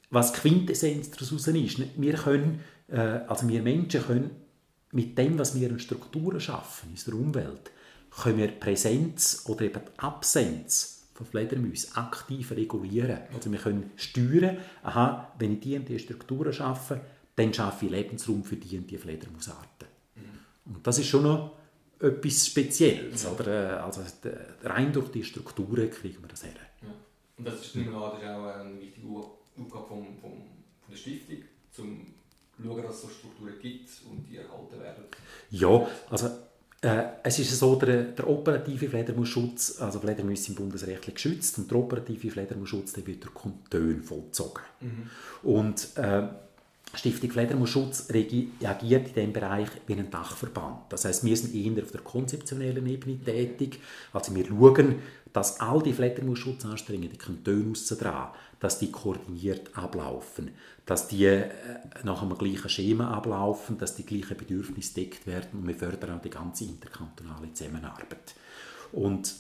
[0.10, 1.48] was Quintessenz daraus ist,
[1.98, 4.32] wir können, äh, also wir Menschen können
[4.92, 7.72] mit dem, was wir an Strukturen schaffen in unserer Umwelt,
[8.12, 13.20] können wir Präsenz oder eben die Absenz von Fledermäusen aktiv regulieren.
[13.34, 17.02] Also wir können steuern, aha, wenn ich die und die Strukturen schaffe,
[17.36, 19.88] dann schaffe ich Lebensraum für die und die Fledermausarten.
[20.16, 20.76] Mhm.
[20.76, 21.58] Und das ist schon noch
[22.00, 23.26] etwas Spezielles.
[23.26, 23.48] Oder?
[23.48, 24.02] Äh, also
[24.64, 26.52] rein durch die Strukturen kriegen wir das her.
[26.82, 26.90] Ja.
[27.38, 30.32] Und das ist, nicht mehr das ist auch eine wichtige Aufgabe vom, vom,
[30.82, 31.38] von der Stiftung,
[31.78, 32.14] um
[32.56, 35.06] zu schauen, dass es so Strukturen gibt und die erhalten werden.
[35.50, 36.30] Ja, also
[36.82, 41.78] äh, es ist so, der, der operative Fledermausschutz, also Fledermäuse sind bundesrechtlich geschützt und der
[41.78, 44.64] operative Fledermausschutz der wird durch Kantone vollzogen.
[44.80, 45.10] Mhm.
[45.44, 46.24] Und äh,
[46.94, 50.80] Stiftung Fledermausschutz reagiert in diesem Bereich wie ein Dachverband.
[50.90, 53.80] Das heißt, wir sind eher auf der konzeptionellen Ebene tätig.
[54.12, 54.96] Also wir schauen,
[55.34, 60.52] dass all die Fledermausschutzanstrengungen, die Kantone dran, dass die koordiniert ablaufen,
[60.86, 61.50] dass die äh,
[62.04, 66.22] nach einem gleichen Schema ablaufen, dass die gleichen Bedürfnisse deckt werden und wir fördern auch
[66.22, 68.36] die ganze interkantonale Zusammenarbeit.
[68.92, 69.34] Und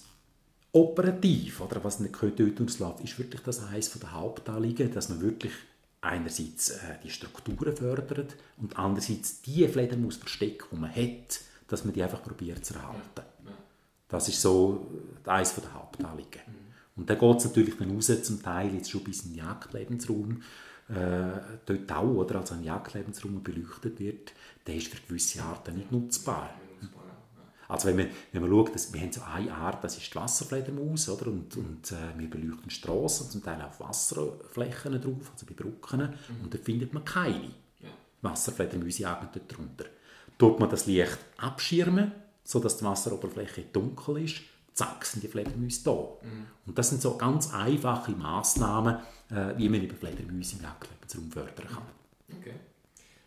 [0.71, 5.53] operativ, oder was Kantone ausläuft, ist wirklich das eines der Hauptanliegen, dass man wirklich
[6.01, 12.01] einerseits äh, die Strukturen fördert und andererseits die Fledermausverstecke, die man hat, dass man die
[12.01, 13.21] einfach probiert zu erhalten.
[14.11, 14.87] Das ist so
[15.25, 16.41] eines der Hauptanliegen.
[16.45, 16.53] Mhm.
[16.97, 20.41] Und dann geht es natürlich dann raus, zum Teil jetzt schon bis in den Jagdlebensraum,
[20.89, 24.33] äh, dort auch, oder, also ein Jagdlebensraum beleuchtet wird,
[24.67, 26.49] der ist für gewisse Arten nicht nutzbar.
[27.69, 30.15] Also wenn man, wenn man schaut, dass, wir haben so eine Art, das ist die
[30.17, 31.27] Wasserfledermaus, oder?
[31.27, 36.43] und, und äh, wir beleuchten Straßen, zum Teil auch Wasserflächen drauf, also bei Brücken, mhm.
[36.43, 37.45] und da findet man keine
[37.79, 37.89] ja.
[38.23, 39.85] Wasserfledermäuse dort drunter.
[40.37, 42.11] Tut man das Licht abschirmen,
[42.51, 44.41] sodass die Wasseroberfläche dunkel ist,
[44.73, 45.91] zack, sind die Fledermäuse da.
[45.91, 46.47] Mhm.
[46.65, 48.97] Und das sind so ganz einfache Massnahmen,
[49.29, 51.83] äh, wie man über Fledermäuse im Jagdlebensraum fördern kann.
[52.37, 52.55] Okay.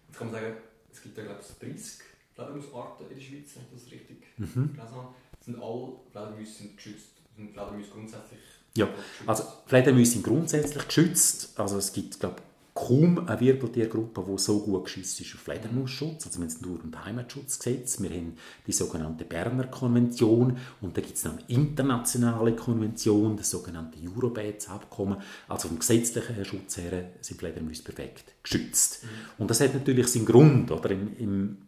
[0.09, 0.57] Jetzt kann man sagen,
[0.93, 2.01] es gibt ja glaube ich 30
[2.35, 4.73] Fledermausarten in der Schweiz, wenn ich das richtig mhm.
[4.73, 5.09] gelesen habe.
[5.41, 7.11] Sind alle Fledermäuse sind geschützt?
[7.37, 8.41] Sind Fledermäuse grundsätzlich
[8.77, 8.89] ja,
[9.25, 11.53] also Fledermäuse sind grundsätzlich geschützt.
[11.55, 12.43] Also es gibt, glaube
[12.75, 16.27] kaum eine Wirbeltiergruppe, die so gut geschützt ist auf Fledermausschutz.
[16.27, 21.01] Also wir haben das Natur- und Heimatschutzgesetz, wir haben die sogenannte Berner Konvention und da
[21.01, 25.19] gibt es noch eine internationale Konvention, das sogenannte Eurobats-Abkommen.
[25.49, 29.05] Also vom gesetzlichen Schutz her sind Fledermäuse perfekt geschützt.
[29.05, 29.09] Mhm.
[29.39, 31.59] Und das hat natürlich seinen Grund, oder im, im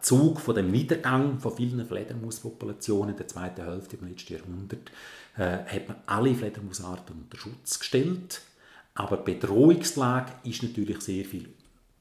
[0.00, 4.92] Zug von dem Niedergang von vielen Fledermauspopulationen in der zweiten Hälfte des letzten Jahrhunderts
[5.36, 8.42] äh, hat man alle Fledermausarten unter Schutz gestellt.
[8.98, 11.48] Aber die Bedrohungslage ist natürlich sehr viel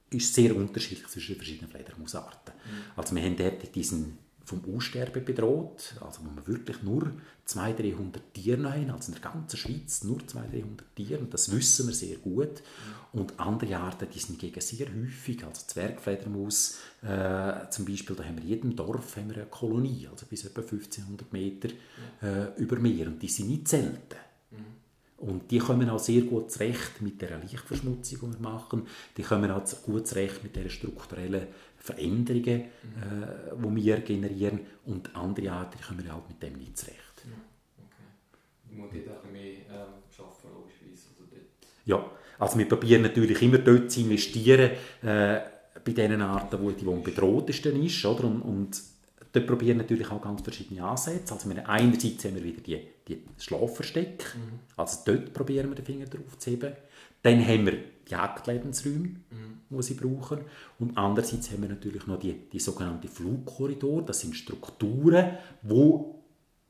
[0.09, 2.53] ist sehr unterschiedlich zwischen den verschiedenen Fledermausarten.
[2.53, 2.91] Mhm.
[2.95, 7.11] Also wir haben dort diesen vom Aussterben bedroht, also wo wir wirklich nur
[7.43, 11.51] 200, 300 Tiere haben, also in der ganzen Schweiz nur 200, 300 Tiere, und das
[11.51, 12.61] wissen wir sehr gut.
[13.13, 13.19] Mhm.
[13.19, 18.37] Und andere Arten, die sind gegen sehr häufig, also Zwergfledermaus äh, zum Beispiel, da haben
[18.37, 21.67] wir in jedem Dorf haben wir eine Kolonie, also bis etwa 1500 Meter
[22.21, 24.15] äh, über Meer, und die sind nicht selten.
[25.19, 25.27] Mhm.
[25.27, 28.87] Und die kommen auch sehr gut zurecht mit der Lichtverschmutzung, die wir machen.
[29.15, 33.23] Die kommen auch gut zurecht mit der strukturellen Veränderungen, mhm.
[33.23, 36.97] äh, die wir generieren und andere Arten kommen halt mit dem nicht zurecht.
[37.25, 37.31] Ja,
[37.77, 38.75] okay.
[38.75, 41.07] Man muss dort auch mehr ähm, arbeiten, logischerweise.
[41.19, 41.35] Also
[41.85, 45.39] ja, also wir probieren natürlich immer dort zu investieren, äh,
[45.83, 48.05] bei den Arten, wo die, die am bedrohtesten ist.
[48.05, 48.25] Oder?
[48.25, 48.81] Und, und
[49.31, 51.33] dort probieren wir natürlich auch ganz verschiedene Ansätze.
[51.33, 54.59] Also wir, einerseits haben wir wieder die, die Schlafverstecke, mhm.
[54.75, 56.73] also dort probieren wir den Finger drauf zu heben.
[57.23, 59.59] Dann haben wir Jagdlebensräume, mhm.
[59.69, 60.39] die sie brauchen.
[60.79, 64.03] Und andererseits haben wir natürlich noch die, die sogenannten Flugkorridore.
[64.03, 65.93] Das sind Strukturen, die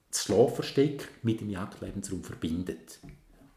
[0.09, 2.99] das Schlafversteck mit dem Jagdlebensraum verbindet.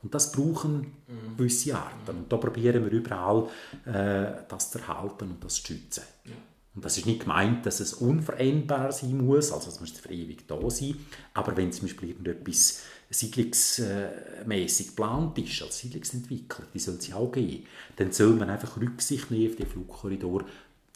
[0.02, 1.36] Und das brauchen mhm.
[1.36, 2.18] gewisse Arten.
[2.18, 3.48] Und da probieren wir überall,
[3.84, 6.04] äh, das zu erhalten und das zu schützen.
[6.24, 6.32] Ja.
[6.80, 10.48] Und das ist nicht gemeint, dass es unveränderbar sein muss, also es muss für ewig
[10.48, 10.96] da sein.
[11.34, 17.66] Aber wenn zum Beispiel irgendetwas siedlungsmäßig geplant ist, als Siedlungsentwickler, die soll es auch geben,
[17.96, 20.46] dann soll man einfach Rücksicht nehmen auf den Flugkorridor,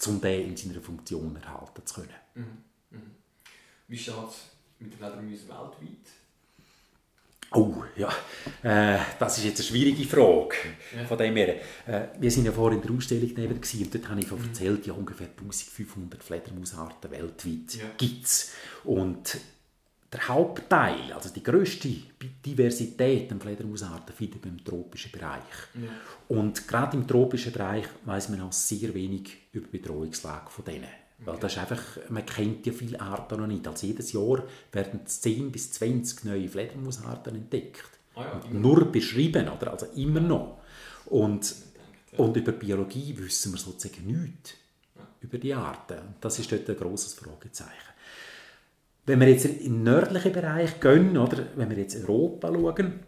[0.07, 2.15] um den in seiner Funktion erhalten zu können.
[2.35, 2.43] Mhm.
[2.89, 3.11] Mhm.
[3.89, 4.37] Wie steht es
[4.79, 6.09] mit den Fledermäusen weltweit?
[7.53, 8.13] Oh, ja,
[8.63, 10.57] äh, das ist jetzt eine schwierige Frage.
[10.97, 11.05] Ja.
[11.07, 14.21] Von dem her, äh, wir sind ja vorhin in der Ausstellung neben und dort habe
[14.21, 14.45] ich mhm.
[14.45, 17.85] erzählt, ja ungefähr 1500 Fledermausarten weltweit ja.
[17.97, 18.53] gibt es.
[18.83, 19.39] Und
[20.13, 21.89] der Hauptteil, also die grösste
[22.45, 25.43] Diversität an Fledermausarten findet man im tropischen Bereich.
[25.75, 25.89] Ja.
[26.29, 30.89] Und gerade im tropischen Bereich weiß man auch sehr wenig über die Bedrohungslage von denen.
[31.25, 33.67] Weil das ist einfach, man kennt ja viele Arten noch nicht.
[33.67, 37.85] Also jedes Jahr werden 10 bis 20 neue Fledermausarten entdeckt.
[38.15, 39.73] Ah ja, nur beschrieben, oder?
[39.73, 40.59] also immer noch.
[41.07, 41.55] Und,
[42.17, 44.55] und über Biologie wissen wir sozusagen nichts.
[45.21, 46.15] Über die Arten.
[46.21, 47.95] Das ist dort ein grosses Fragezeichen.
[49.07, 53.01] Wenn wir jetzt in den nördlichen Bereich gehen, oder wenn wir jetzt Europa schauen,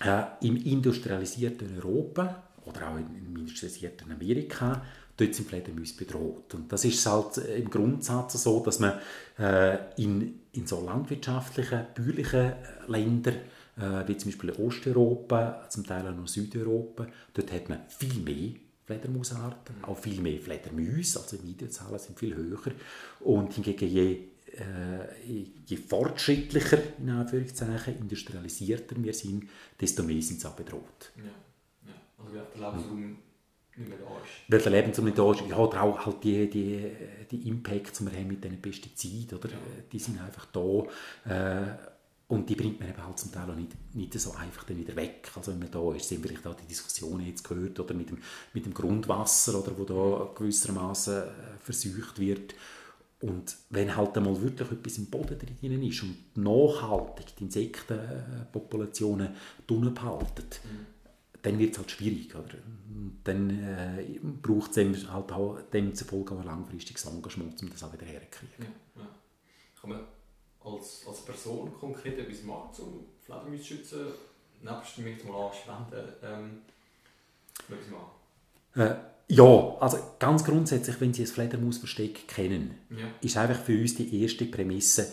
[0.00, 4.82] äh, im industrialisierten Europa oder auch im industrialisierten Amerika,
[5.16, 6.54] dort sind Fledermäuse bedroht.
[6.54, 8.98] Und das ist halt im Grundsatz so, dass man
[9.38, 12.52] äh, in, in so landwirtschaftlichen, bäuerlichen
[12.88, 13.36] Ländern,
[13.76, 18.20] äh, wie zum Beispiel in Osteuropa, zum Teil auch noch Südeuropa, dort hat man viel
[18.20, 18.52] mehr
[18.84, 22.72] Fledermausarten, auch viel mehr Fledermäuse, also die Videozahlen sind viel höher.
[23.20, 29.48] Und hingegen je äh, je fortschrittlicher, in Anführungszeichen, industrialisierter wir sind,
[29.80, 31.10] desto mehr sind sie auch bedroht.
[31.16, 31.24] Ja,
[31.86, 31.94] ja.
[32.18, 33.16] Also der Lebensraum
[33.76, 34.30] nicht mehr da ist.
[34.48, 35.42] Weil der Lebensraum nicht da ist.
[35.48, 36.90] Ja, auch halt die, die,
[37.30, 39.50] die Impacts, die wir haben mit diesen Pestiziden, oder?
[39.50, 39.56] Ja.
[39.90, 40.82] die sind einfach da.
[41.30, 41.76] Äh,
[42.28, 44.96] und die bringt man eben halt zum Teil auch nicht, nicht so einfach dann wieder
[44.96, 45.30] weg.
[45.36, 48.18] Also wenn man da ist, sind vielleicht auch die Diskussionen jetzt gehört, oder mit dem,
[48.54, 51.26] mit dem Grundwasser, oder wo da gewissermaßen äh,
[51.60, 52.54] versucht wird.
[53.20, 59.94] Und wenn halt einmal wirklich etwas im Boden drin ist und nachhaltig die Insektenpopulationen drinnen
[59.94, 60.86] behalten, mhm.
[61.42, 62.34] Dann wird es halt schwierig.
[62.34, 62.58] Oder?
[63.24, 68.06] Dann äh, braucht es halt auch demzufolge auch ein langfristiges Engagement, um das auch wieder
[68.06, 68.66] herzukriegen.
[68.96, 69.08] Ja, ja.
[69.80, 70.00] Kann man
[70.64, 74.06] als, als Person konkret etwas machen, um Fledermäuse zu schützen?
[74.62, 76.62] Nebst dem jetzt mal anspenden, ähm,
[77.68, 78.12] etwas machen?
[78.74, 78.94] Äh,
[79.28, 83.06] ja, also ganz grundsätzlich, wenn Sie ein Fledermausversteck kennen, ja.
[83.20, 85.12] ist einfach für uns die erste Prämisse,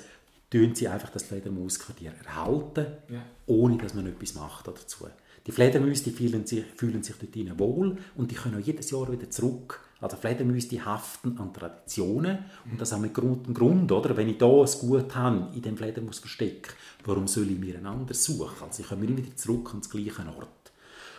[0.49, 3.23] tun Sie einfach das Fledermausquartier erhalten, ja.
[3.47, 5.07] ohne dass man etwas macht dazu.
[5.45, 9.11] Die Fledermäuse die fühlen, sich, fühlen sich dort wohl und die können auch jedes Jahr
[9.11, 9.81] wieder zurück.
[10.01, 14.15] Also Fledermäuse die haften an Traditionen und das haben wir einen Grund, oder?
[14.15, 16.73] Wenn ich da ein Gut habe in dem Fledermausversteck,
[17.03, 18.63] warum soll ich mir ein anderes suchen?
[18.65, 20.71] Also ich komme immer wieder zurück an den gleichen Ort.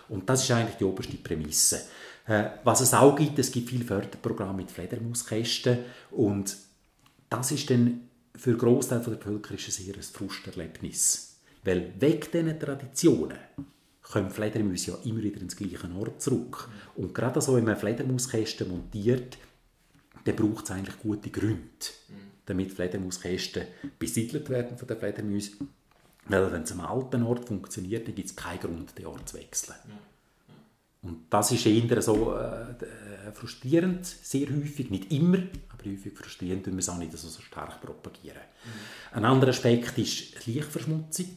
[0.08, 1.82] Und das ist eigentlich die oberste Prämisse.
[2.26, 5.78] Äh, was es auch gibt, es gibt viele Förderprogramme mit Fledermauskästen
[6.10, 6.56] und
[7.28, 11.36] das ist dann für einen Großteil der Bevölkerung ein sehr ein Frusterlebnis.
[11.64, 13.38] Weil weg diesen Traditionen
[14.10, 16.68] kommen Fledermäuse ja immer wieder ins gleiche Ort zurück.
[16.96, 19.38] Und gerade so, wenn man Fledermauskästen montiert,
[20.24, 21.60] dann braucht es eigentlich gute Gründe,
[22.46, 23.64] damit Fledermauskästen
[23.98, 25.68] besiedelt werden von den Fledermäusen.
[26.26, 29.36] Weil wenn es am alten Ort funktioniert, dann gibt es keinen Grund, den Ort zu
[29.36, 29.76] wechseln.
[31.02, 35.38] Und das ist eher so äh, frustrierend, sehr häufig, nicht immer,
[35.70, 38.36] aber häufig frustrierend, wenn wir es auch nicht so, so stark propagieren.
[38.36, 39.16] Mhm.
[39.16, 41.30] Ein anderer Aspekt ist Lichtverschmutzung,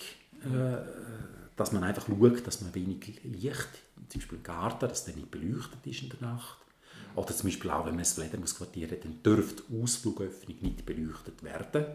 [0.43, 3.69] äh, dass man einfach schaut, dass man wenig Licht,
[4.09, 6.57] zum Beispiel im Garten, dass der nicht beleuchtet ist in der Nacht.
[7.15, 11.43] Oder zum Beispiel auch, wenn man ein Fledermausquartier hat, dann dürfte die Ausflugöffnung nicht beleuchtet
[11.43, 11.85] werden,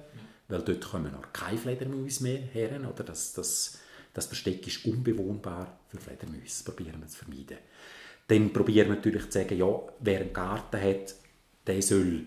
[0.49, 3.79] weil dort kommen noch keine Fledermäuse mehr her, oder das, das
[4.19, 6.43] das Versteck ist unbewohnbar für Fledermäuse.
[6.45, 7.59] Das probieren wir zu vermeiden.
[8.27, 11.15] Dann probieren wir natürlich zu sagen, ja, wer einen Garten hat,
[11.67, 12.27] der soll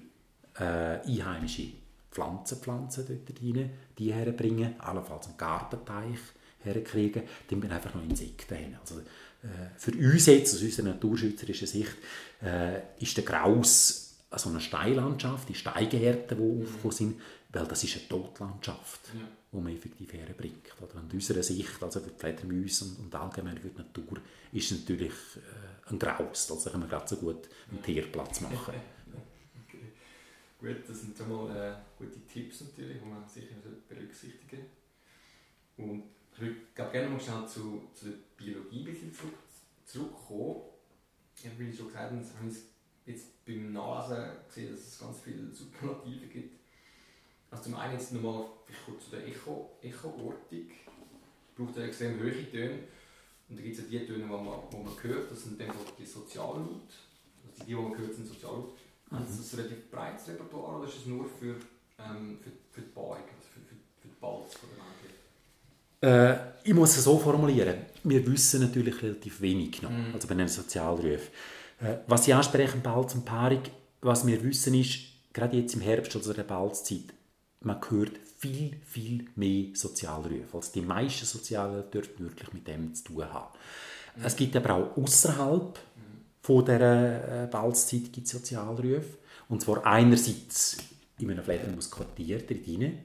[0.57, 1.73] äh, einheimische
[2.09, 6.19] Pflanzen pflanzen dort rein, die herbringen, allenfalls einen Gartenteich
[6.63, 8.77] herkriegen, dann wir einfach noch Insekten haben.
[8.81, 11.95] Also, äh, für uns jetzt, aus unserer naturschützerischen Sicht,
[12.43, 17.97] äh, ist der Graus so eine Steinlandschaft, die Steingärten, die aufgekommen sind, weil das ist
[17.97, 19.01] eine Totlandschaft.
[19.13, 20.73] Ja die man effektiv herbringt.
[20.81, 24.19] Oder an unserer Sicht, also für die Fledermäuse und, und allgemein für die Natur,
[24.51, 26.51] ist es natürlich äh, ein Graus.
[26.51, 28.55] Also kann man gerade so gut einen Tierplatz machen.
[28.57, 29.79] Okay.
[30.59, 33.55] Gut, das sind schon mal äh, gute Tipps natürlich, die man sicher
[33.89, 34.65] berücksichtigen
[35.77, 36.03] Und
[36.33, 39.33] ich würde gerne mal schnell zu, zu der Biologie ein bisschen zurück,
[39.85, 40.61] zurückkommen.
[41.37, 42.57] Ich habe, schon gesagt habe, habe ich
[43.05, 46.61] jetzt beim Nachlesen gesehen, dass es ganz viele Superlative gibt
[47.51, 48.45] also zum einen jetzt nochmal
[48.85, 50.71] kurz zu der Echo, Echo-Ortung.
[51.55, 52.79] braucht eine extrem hohe Töne.
[53.49, 55.69] Und da gibt es ja die Töne, die man, die man hört, das sind dann
[55.99, 56.87] die Soziallaut.
[57.43, 58.77] Also die, die man hört, sind Soziallaut.
[59.11, 59.17] Mhm.
[59.17, 61.57] Ist das ein relativ breites Repertoire oder ist es nur für,
[61.99, 64.85] ähm, für, für die Paarung, also für, für, für die Balz von der
[66.01, 67.75] äh, Ich muss es so formulieren.
[68.03, 70.13] Wir wissen natürlich relativ wenig noch, mhm.
[70.13, 71.29] also bei einem Sozialruf.
[71.79, 73.63] Äh, was Sie ansprechen, Balz und Paarung,
[74.01, 74.99] was wir wissen ist,
[75.33, 77.13] gerade jetzt im Herbst, also der Balzzeit,
[77.61, 80.57] man hört viel, viel mehr Sozialrufe.
[80.57, 83.53] Also die meisten Sozialrufe dort wirklich mit dem zu tun haben.
[84.15, 84.25] Mhm.
[84.25, 86.21] Es gibt aber auch außerhalb mhm.
[86.41, 89.17] von dieser äh, Balzzeit gibt Sozialrufe.
[89.47, 90.77] Und zwar einerseits
[91.19, 92.97] in einem Fledermausquartier drin,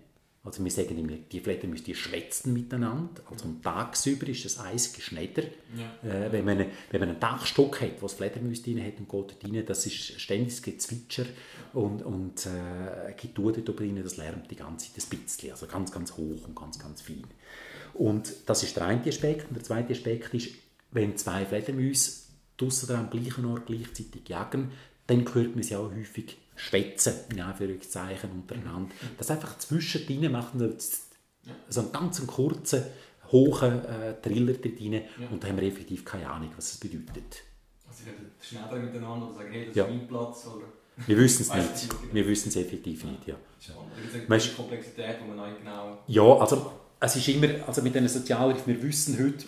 [0.46, 3.20] also wir sagen immer, die Fledermäuse die schwätzen miteinander.
[3.28, 5.42] Also am tagsüber ist das Eis geschnedder.
[5.76, 6.08] Ja.
[6.08, 9.10] Äh, wenn, man, wenn man einen Dachstock hat, wo das Fledermäuse drin hat und geht
[9.10, 11.26] dort rein, das ist ständiges Gezwitscher
[11.72, 15.50] und, und äh, Getue dort drin, das lärmt die ganze Zeit ein bisschen.
[15.50, 17.24] Also ganz, ganz hoch und ganz, ganz fein.
[17.94, 19.48] Und das ist der eine Aspekt.
[19.48, 20.54] Und der zweite Aspekt ist,
[20.92, 22.22] wenn zwei Fledermäuse
[22.56, 24.70] draussen am gleichen Ort gleichzeitig jagen,
[25.08, 28.92] dann hört man sie auch häufig schwätzen, in Anführungszeichen, untereinander.
[29.18, 30.76] Das einfach zwischendrin machen
[31.68, 32.82] so einen ganz kurzen,
[33.30, 35.00] hohen äh, Triller drin ja.
[35.30, 37.42] und da haben wir effektiv keine Ahnung, was es bedeutet.
[37.88, 39.84] Also sie reden schneller miteinander oder sagen, hey, das ja.
[39.84, 40.66] ist mein Platz, oder...
[41.06, 41.90] Wir wissen es nicht.
[41.90, 42.14] Genau.
[42.14, 43.34] Wir wissen es effektiv nicht, ja.
[43.60, 43.90] Spannend.
[43.96, 45.98] Gibt es eine Komplexität, die man nicht genau...
[46.06, 49.44] Ja, also es ist immer, also mit diesen Sozialhilfe, wir wissen heute,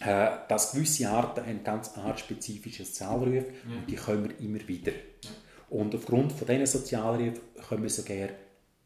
[0.00, 3.76] äh, dass gewisse Arten einen ganz artspezifischen Sozialruf ja.
[3.76, 4.92] und die kommen wir immer wieder.
[4.92, 5.30] Ja.
[5.72, 8.28] Und aufgrund von diesen Sozialhilfe können wir sogar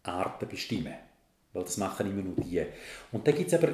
[0.05, 0.95] Arten bestimmen.
[1.53, 2.65] Weil das machen immer nur die.
[3.11, 3.71] Und dann gibt es aber,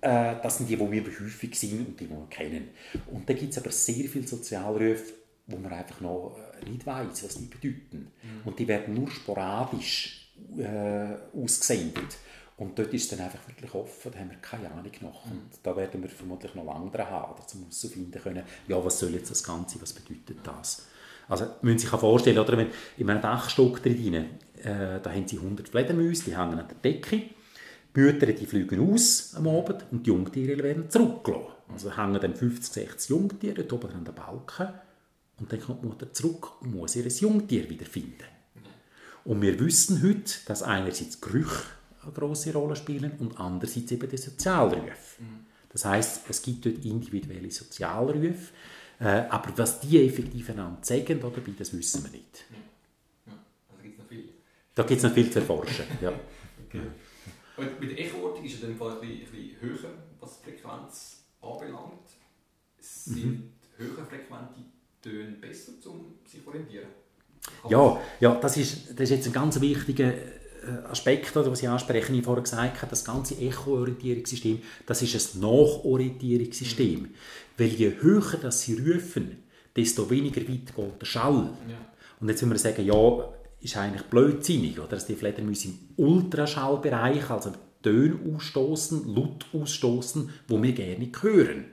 [0.00, 2.70] äh, das sind die, die wir häufig sind und die, die wir kennen.
[3.12, 5.12] Und dann gibt es aber sehr viele Sozialrufe,
[5.46, 8.10] wo man einfach noch äh, nicht weiß, was die bedeuten.
[8.22, 8.40] Mhm.
[8.44, 12.16] Und die werden nur sporadisch äh, ausgesendet.
[12.56, 15.26] Und dort ist es dann einfach wirklich offen, da haben wir keine Ahnung noch.
[15.26, 15.32] Mhm.
[15.32, 19.14] Und da werden wir vermutlich noch lange dran haben, um herauszufinden können, ja, was soll
[19.14, 20.86] jetzt das Ganze, was bedeutet das?
[21.28, 25.38] Also müssen Sie sich vorstellen, oder, wenn in einem Dachstock drin, äh, da haben Sie
[25.38, 27.22] 100 Fledermäuse, die hängen an der Decke,
[27.94, 31.52] die Mütter die fliegen aus am Abend und die Jungtiere werden zurückgelassen.
[31.68, 34.68] Also hängen dann 50, 60 Jungtiere dort oben an der Balken
[35.38, 38.24] und dann kommt die Mutter zurück und muss ihr Jungtier wiederfinden.
[39.24, 41.64] Und wir wissen heute, dass einerseits Gerüche
[42.02, 45.22] eine grosse Rolle spielen und andererseits eben die Sozialrufe.
[45.70, 48.52] Das heißt, es gibt dort individuelle Sozialrufe,
[49.02, 52.44] äh, aber was die effektiv einander sagen dabei, das wissen wir nicht.
[53.26, 53.32] Ja.
[53.68, 54.28] Also noch viel.
[54.74, 55.84] Da gibt es noch viel zu erforschen.
[56.00, 56.12] ja.
[56.66, 56.80] okay.
[57.56, 59.90] Und mit der Echoortung ist es in Fall ein bisschen, ein bisschen höher,
[60.20, 62.08] was die Frequenz anbelangt.
[62.78, 63.52] Sind mhm.
[63.76, 64.62] höher frequente
[65.02, 66.88] Töne besser, um sich zu orientieren?
[67.68, 70.12] Ja, ja das, ist, das ist jetzt ein ganz wichtiger
[70.62, 75.34] äh, Aspekt, oder, was ich anspreche, ich vorher gesagt habe, das ganze Echo-Orientierungssystem, das ist
[75.34, 77.14] ein Nachorientierungssystem.
[77.56, 79.42] Weil je höher das sie rufen,
[79.76, 81.50] desto weniger weit geht der Schall.
[81.68, 81.76] Ja.
[82.20, 83.28] Und jetzt würden wir sagen, ja,
[83.60, 84.88] ist eigentlich blödsinnig, oder?
[84.88, 91.66] dass die Fledermäuse im Ultraschallbereich, also Töne ausstoßen, Laut ausstoßen, wo wir gerne hören.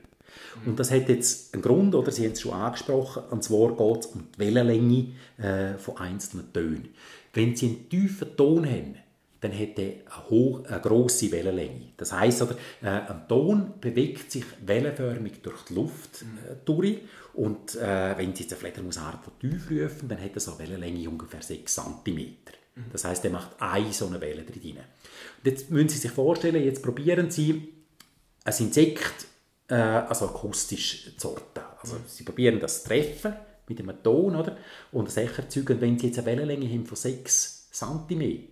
[0.63, 0.71] Mhm.
[0.71, 3.99] Und das hat jetzt einen Grund, oder Sie haben es schon angesprochen, und zwar geht
[3.99, 5.07] es um die Wellenlänge
[5.37, 6.89] äh, von einzelnen Tönen.
[7.33, 8.95] Wenn Sie einen tiefen Ton haben,
[9.41, 11.93] dann hat er eine, hohe, eine grosse Wellenlänge.
[11.97, 16.99] Das heisst, oder, äh, ein Ton bewegt sich wellenförmig durch die Luft äh, durch
[17.33, 21.09] und äh, wenn Sie jetzt eine Fledermausart tief rufen, dann hat er so eine Wellenlänge
[21.09, 22.17] ungefähr 6 cm.
[22.75, 22.85] Mhm.
[22.91, 24.77] Das heisst, er macht eine so eine Welle drin.
[24.77, 27.73] Und jetzt müssen Sie sich vorstellen, jetzt probieren Sie
[28.43, 29.27] ein Insekt
[29.69, 31.61] äh, also akustisch zu orten.
[31.81, 32.03] Also mhm.
[32.07, 33.33] Sie probieren das zu treffen
[33.67, 34.57] mit einem Ton oder?
[34.91, 35.79] und das Echo erzeugen.
[35.79, 38.49] Wenn Sie jetzt eine Wellenlänge haben von 6 cm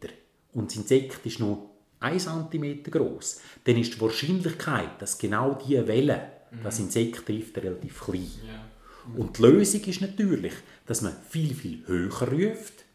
[0.58, 5.88] und das Insekt ist nur 1 cm groß, dann ist die Wahrscheinlichkeit, dass genau diese
[5.88, 6.64] Welle mhm.
[6.64, 8.32] das Insekt trifft, relativ klein.
[8.47, 9.14] Ja.
[9.14, 9.22] Mhm.
[9.22, 10.53] Und die Lösung ist natürlich,
[10.88, 12.86] dass man viel, viel höher ruft,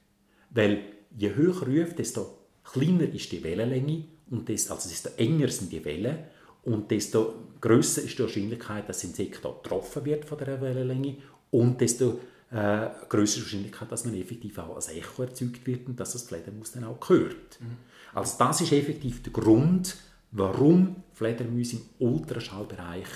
[0.50, 0.80] weil
[1.16, 5.84] je höher ruft, desto kleiner ist die Wellenlänge und desto, also desto enger sind die
[5.84, 6.18] Wellen
[6.64, 11.18] und desto größer ist die Wahrscheinlichkeit, dass das Insekt getroffen wird von der Wellenlänge
[11.52, 12.18] und desto
[12.52, 16.72] äh, größere Wahrscheinlichkeit, dass man effektiv auch als Echo erzeugt wird und dass das Fledermaus
[16.72, 17.60] dann auch hört.
[17.60, 17.76] Mhm.
[18.14, 19.96] Also das ist effektiv der Grund,
[20.32, 23.06] warum Fledermäuse im Ultraschallbereich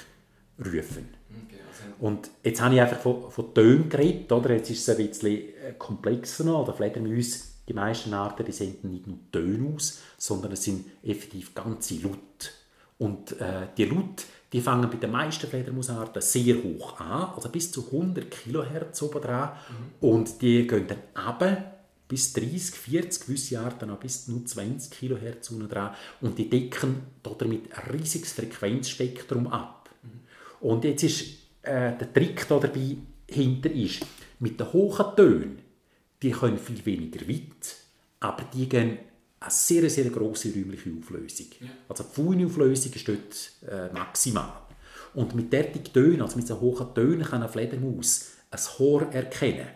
[0.59, 1.09] rufen.
[1.29, 4.55] Okay, also und jetzt habe ich einfach von, von Tönen geredet, oder?
[4.55, 6.63] jetzt ist es ein bisschen äh, komplexer noch.
[6.63, 11.55] Oder Fledermäuse, die meisten Arten, die senden nicht nur Töne aus, sondern es sind effektiv
[11.55, 12.51] ganze Laute.
[12.99, 17.73] Und äh, die Laute die fangen bei den meisten Fledermausarten sehr hoch an, also bis
[17.73, 19.51] zu 100 kHz oben dran.
[19.51, 20.09] Mhm.
[20.09, 21.73] Und die gehen dann runter
[22.09, 25.95] bis 30, 40, gewisse Arten auch bis nur 20 kHz unten dran.
[26.21, 29.91] Und die decken damit ein riesiges Frequenzspektrum ab.
[30.03, 30.69] Mhm.
[30.69, 31.23] Und jetzt ist
[31.63, 32.97] äh, der Trick da dabei
[33.29, 34.07] hinter ist,
[34.39, 35.59] mit den hohen Tönen,
[36.23, 37.77] die können viel weniger weit,
[38.21, 38.99] aber die gehen
[39.47, 41.47] eine sehr, sehr grosse räumliche Auflösung.
[41.61, 41.69] Ja.
[41.89, 44.63] Also die Faunauflösung ist dort äh, maximal.
[45.15, 49.69] Und mit derartigen Tönen, also mit so hohen Tönen, kann eine Fledermaus ein Haar erkennen.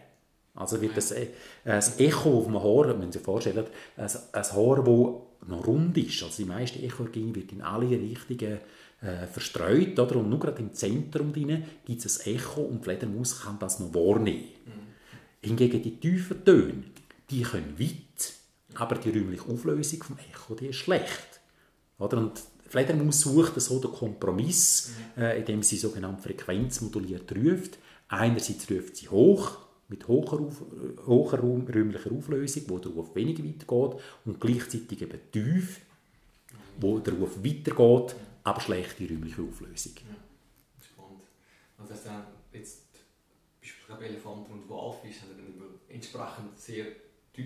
[0.55, 1.29] Also wird das, äh,
[1.65, 3.65] das Echo auf dem Haar, wenn Sie sich vorstellen,
[3.97, 6.23] ein, ein Haar, das noch rund ist.
[6.23, 8.59] Also die meiste Echoergie wird in alle Richtungen
[9.01, 9.99] äh, verstreut.
[9.99, 10.17] Oder?
[10.17, 13.95] Und nur gerade im Zentrum gibt es ein Echo und die Fledermaus kann das noch
[13.95, 14.45] wahrnehmen.
[14.67, 15.49] Mhm.
[15.49, 16.85] Hingegen die tiefen Töne,
[17.31, 18.35] die können weit,
[18.75, 21.41] aber die räumliche Auflösung vom Echo die ist schlecht.
[21.99, 22.19] Oder?
[22.19, 25.23] Und Fledermaus sucht so den Kompromiss, mhm.
[25.23, 27.79] äh, indem sie sogenannte frequenzmoduliert ruft.
[28.09, 29.59] Einerseits ruft sie hoch,
[29.89, 30.63] mit hoher, Auf,
[31.07, 35.81] hoher räumlicher Auflösung, wo der Ruf weniger weit geht, und gleichzeitig eben tief,
[36.79, 38.15] wo der Ruf weitergeht,
[38.45, 39.93] aber schlechte räumliche Auflösung.
[39.97, 41.23] Ja, spannend.
[41.77, 42.83] Also das heißt, jetzt
[43.61, 46.87] beispielsweise Elefanten und Walfisch haben dann entsprechend sehr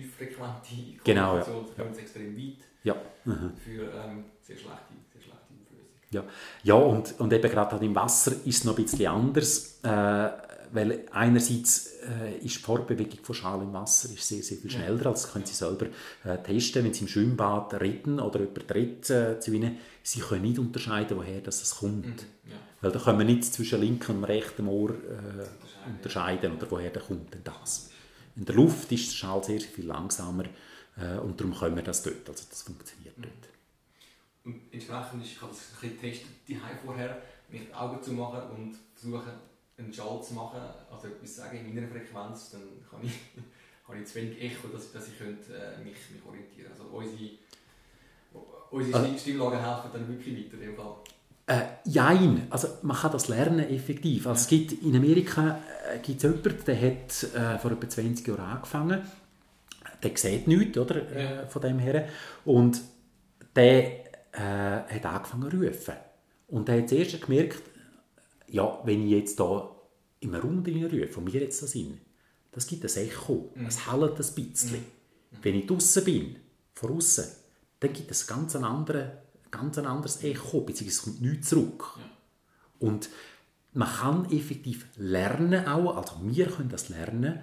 [0.01, 1.45] tieffrequente genau, ja.
[1.77, 1.85] ja.
[1.85, 2.95] extrem weit ja.
[3.25, 3.51] Mhm.
[3.57, 5.87] für ähm, sehr schlechte, sehr schlechte Auflösung.
[6.11, 6.23] Ja,
[6.63, 9.79] ja und, und eben gerade im Wasser ist es noch ein bisschen anders.
[9.83, 14.69] Äh, weil einerseits äh, ist die Fortbewegung von Schal im Wasser ist sehr, sehr viel
[14.69, 15.09] schneller, ja.
[15.09, 15.85] als können Sie selber
[16.25, 19.77] äh, testen, wenn Sie im Schwimmbad retten oder jemand redet äh, zu Ihnen.
[20.03, 22.05] Sie können nicht unterscheiden, woher das kommt.
[22.05, 22.51] Mhm.
[22.51, 22.57] Ja.
[22.81, 27.01] Weil da können wir nicht zwischen linkem und rechtem Ohr äh, unterscheiden oder woher der
[27.01, 27.91] kommt denn das.
[28.35, 30.45] In der Luft ist der Schal sehr, viel langsamer
[30.97, 33.31] äh, und darum können wir das dort, also das funktioniert dort.
[34.43, 38.11] Und entsprechend ist, ich habe das ein bisschen getestet, die vorher, mich die Augen zu
[38.13, 39.31] machen und versuchen,
[39.77, 40.59] einen Schall zu machen,
[40.91, 43.13] also etwas sagen in meiner Frequenz, dann kann ich,
[43.87, 46.83] habe ich zu wenig Echo, dass, dass ich könnte, äh, mich, mich orientieren könnte.
[46.83, 47.31] Also unsere,
[48.71, 50.95] unsere also, Stimmlagen helfen dann wirklich weiter in dem Fall.
[51.47, 54.25] Äh, jein, also man kann das lernen effektiv.
[54.25, 55.59] Also es gibt, in Amerika
[55.93, 59.01] äh, gibt es jemanden, der hat äh, vor etwa 20 Jahren angefangen,
[60.01, 62.07] der sieht nichts oder, äh, von dem her
[62.45, 62.81] und
[63.55, 65.93] der äh, hat angefangen zu rufen.
[66.47, 67.61] Und er hat zuerst gemerkt,
[68.47, 69.69] ja, wenn ich jetzt da
[70.21, 71.99] im Raum rufe, von mir jetzt da sind,
[72.51, 73.65] das gibt ein Echo, mhm.
[73.65, 74.79] es hallt ein bisschen.
[74.79, 75.37] Mhm.
[75.43, 76.37] Wenn ich draußen bin,
[76.73, 77.25] von außen,
[77.79, 79.24] dann gibt es ganz ein, andere,
[79.57, 81.97] ganz ein anderes Echo, beziehungsweise es kommt nichts zurück.
[81.97, 82.87] Ja.
[82.87, 83.09] Und
[83.73, 87.39] man kann effektiv lernen auch, also wir können das lernen,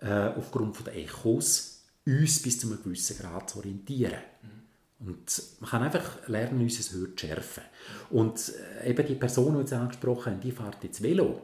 [0.00, 4.18] äh, aufgrund der Echos, uns bis zu einem gewissen Grad zu orientieren.
[4.42, 5.08] Mhm.
[5.08, 7.62] Und man kann einfach lernen, unser Hören zu schärfen.
[8.10, 11.40] Und äh, eben die Person, die jetzt angesprochen haben, die fährt jetzt Velo.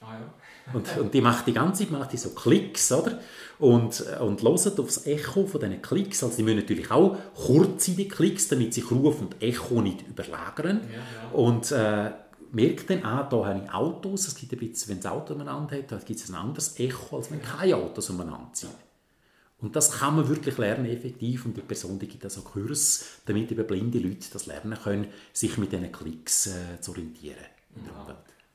[0.00, 0.34] Ah, ja.
[0.72, 3.18] Und, und die macht die ganze Zeit macht die so Klicks, oder?
[3.58, 6.22] Und, und hört aufs Echo von diesen Klicks.
[6.22, 10.06] Also die müssen natürlich auch kurz sein, die Klicks, damit sich Ruf und Echo nicht
[10.08, 10.80] überlagern.
[10.90, 11.30] Ja, ja.
[11.32, 12.10] Und äh,
[12.52, 15.76] merkt dann, ah, da habe ich Autos, es gibt ein bisschen, wenn das Auto umeinander
[15.76, 18.72] hat, gibt es ein anderes Echo, als wenn keine Autos umeinander sind.
[19.60, 21.44] Und das kann man wirklich lernen, effektiv.
[21.44, 25.08] Und die Person die gibt das auch Kurs, damit eben blinde Leute das lernen können,
[25.32, 27.36] sich mit diesen Klicks äh, zu orientieren
[27.76, 27.84] in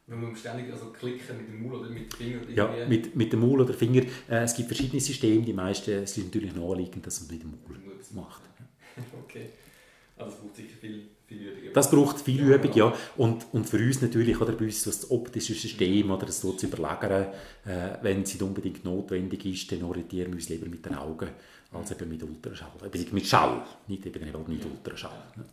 [0.07, 2.41] man ständig also klicken mit dem Maul oder mit dem Finger?
[2.43, 4.03] Oder ja, mit, mit dem Maul oder Finger.
[4.29, 5.41] Äh, es gibt verschiedene Systeme.
[5.41, 7.79] Die meisten sind natürlich naheliegend, dass man mit dem Maul
[8.13, 8.41] macht.
[9.23, 9.49] okay.
[10.17, 11.73] Also es braucht sicher viel viel Übung.
[11.73, 12.93] Das braucht viel ja, Übung, ja.
[13.17, 16.67] Und, und für uns natürlich, oder bei uns das optische System oder das so zu
[16.67, 17.33] überlagern,
[17.65, 21.29] äh, wenn es nicht unbedingt notwendig ist, dann orientieren wir uns lieber mit den Augen
[21.71, 22.71] als eben mit Ultraschall.
[22.93, 25.23] Eben mit Schall, nicht eben mit Ultraschall.
[25.35, 25.41] Ja.
[25.41, 25.49] Ja.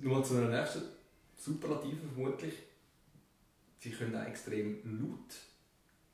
[0.00, 0.82] Nur zu einer nächsten
[1.36, 2.54] Superlative vermutlich.
[3.78, 5.34] Sie können auch extrem laut,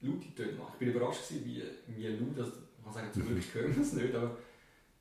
[0.01, 0.73] laute Töne machen.
[0.75, 2.49] Ich bin überrascht, wie, wie laut, das,
[2.85, 4.37] man kann sagen, zum Glück hören wir es nicht, aber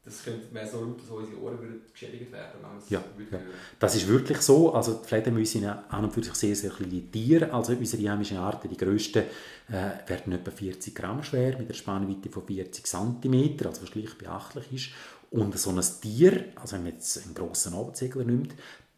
[0.05, 2.59] das könnte mehr so laut, dass unsere Ohren würden geschädigt werden
[2.89, 3.01] ja,
[3.31, 3.39] ja.
[3.79, 4.73] Das ist wirklich so.
[4.73, 7.53] Also die Fledermäuse sind an und für sich sehr, sehr kleine Tiere.
[7.53, 9.23] Also unsere heimischen Arten, die grössten,
[9.69, 14.17] äh, werden etwa 40 Gramm schwer, mit einer Spannweite von 40 cm, also was gleich
[14.17, 14.89] beachtlich ist.
[15.31, 18.53] Und so ein Tier, also wenn man jetzt einen grossen Abzegler nimmt,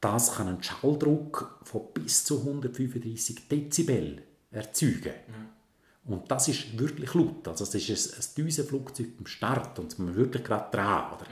[0.05, 5.13] das kann einen Schalldruck von bis zu 135 Dezibel erzeugen.
[5.27, 6.13] Ja.
[6.13, 7.47] Und das ist wirklich laut.
[7.47, 11.13] Also das ist ein, ein Düsenflugzeug am Start und man wirklich gerade dran.
[11.15, 11.25] Oder?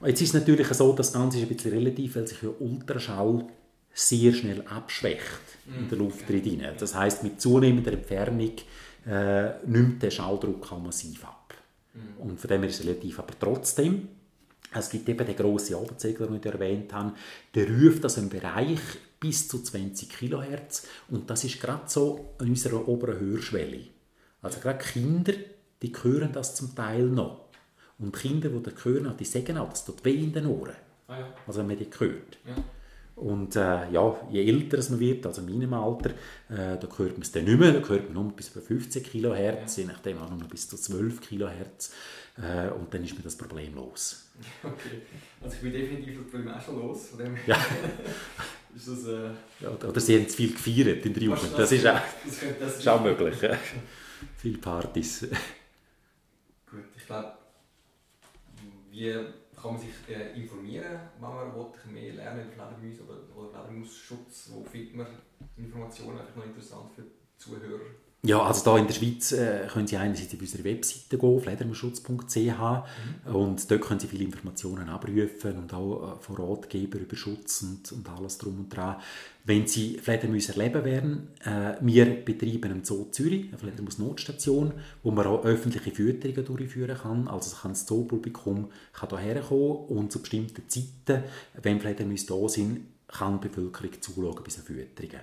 [0.00, 0.08] Ja.
[0.08, 3.46] Jetzt ist es natürlich so, das Ganze ist ein bisschen relativ, weil sich ja Ultraschall
[3.92, 5.22] sehr schnell abschwächt
[5.78, 6.40] in der Luft okay.
[6.40, 6.64] drin.
[6.76, 8.50] Das heißt, mit zunehmender Entfernung
[9.06, 11.54] äh, nimmt der Schalldruck auch massiv ab.
[11.94, 12.20] Mhm.
[12.20, 13.20] Und von dem her ist es relativ.
[13.20, 14.08] Aber trotzdem,
[14.80, 17.14] es gibt eben den grossen Abenzegler, den ich erwähnt habe,
[17.54, 18.80] der ruft also im Bereich
[19.20, 23.86] bis zu 20 kHz und das ist gerade so an unserer oberen Hörschwelle.
[24.42, 25.32] Also gerade Kinder,
[25.80, 27.48] die hören das zum Teil noch.
[27.98, 30.74] Und Kinder, die das hören, die sagen auch, das tut weh in den Ohren.
[31.06, 31.34] Ah, ja.
[31.46, 32.38] Also wenn man die hört.
[32.46, 32.54] Ja.
[33.16, 36.10] Und äh, ja, je älter man wird, also in meinem Alter,
[36.48, 39.04] äh, da hört man es dann nicht mehr, da hört man nur bis bei 15
[39.04, 39.82] kHz, ja.
[39.82, 41.92] je nachdem auch noch bis zu 12 kHz.
[42.36, 44.20] Äh, und dann ist mir das Problem los.
[44.64, 45.02] Okay,
[45.40, 47.06] also ich bin definitiv das Problem auch schon los.
[47.06, 47.56] Von dem ja.
[48.74, 49.30] ist das, äh...
[49.60, 52.40] ja, oder sie haben zu viel gefeiert in der Jugend, das, das, ist auch, das,
[52.58, 53.40] das ist auch möglich.
[53.40, 53.56] Ja.
[54.38, 55.20] Viele Partys.
[56.68, 57.32] Gut, ich glaube,
[58.90, 59.14] wie
[59.64, 64.50] kann man sich äh, informieren, wenn man will, mehr lernen über Fledermäuse oder, oder Fledermausschutz?
[64.52, 65.06] Wo findet man
[65.56, 66.18] Informationen?
[66.18, 67.80] Einfach noch interessant für die Zuhörer.
[68.26, 72.38] Ja, also da in der Schweiz äh, können Sie einerseits auf unsere Webseite gehen, fledermausschutz.ch
[72.38, 73.34] mhm.
[73.36, 77.92] und dort können Sie viele Informationen abrufen und auch äh, von Ratgeber über Schutz und,
[77.92, 78.96] und alles drum und dran.
[79.44, 84.72] Wenn Sie Fledermäuse erleben werden, äh, wir betreiben im Zoo Zürich eine Fledermaus-Notstation,
[85.02, 87.28] wo man auch öffentliche Fütterungen durchführen kann.
[87.28, 91.24] Also kann das Zoopublikum kann hierher kommen und zu bestimmten Zeiten,
[91.62, 95.20] wenn Fledermäuse da sind, kann die Bevölkerung zuschauen bei so Fütterungen.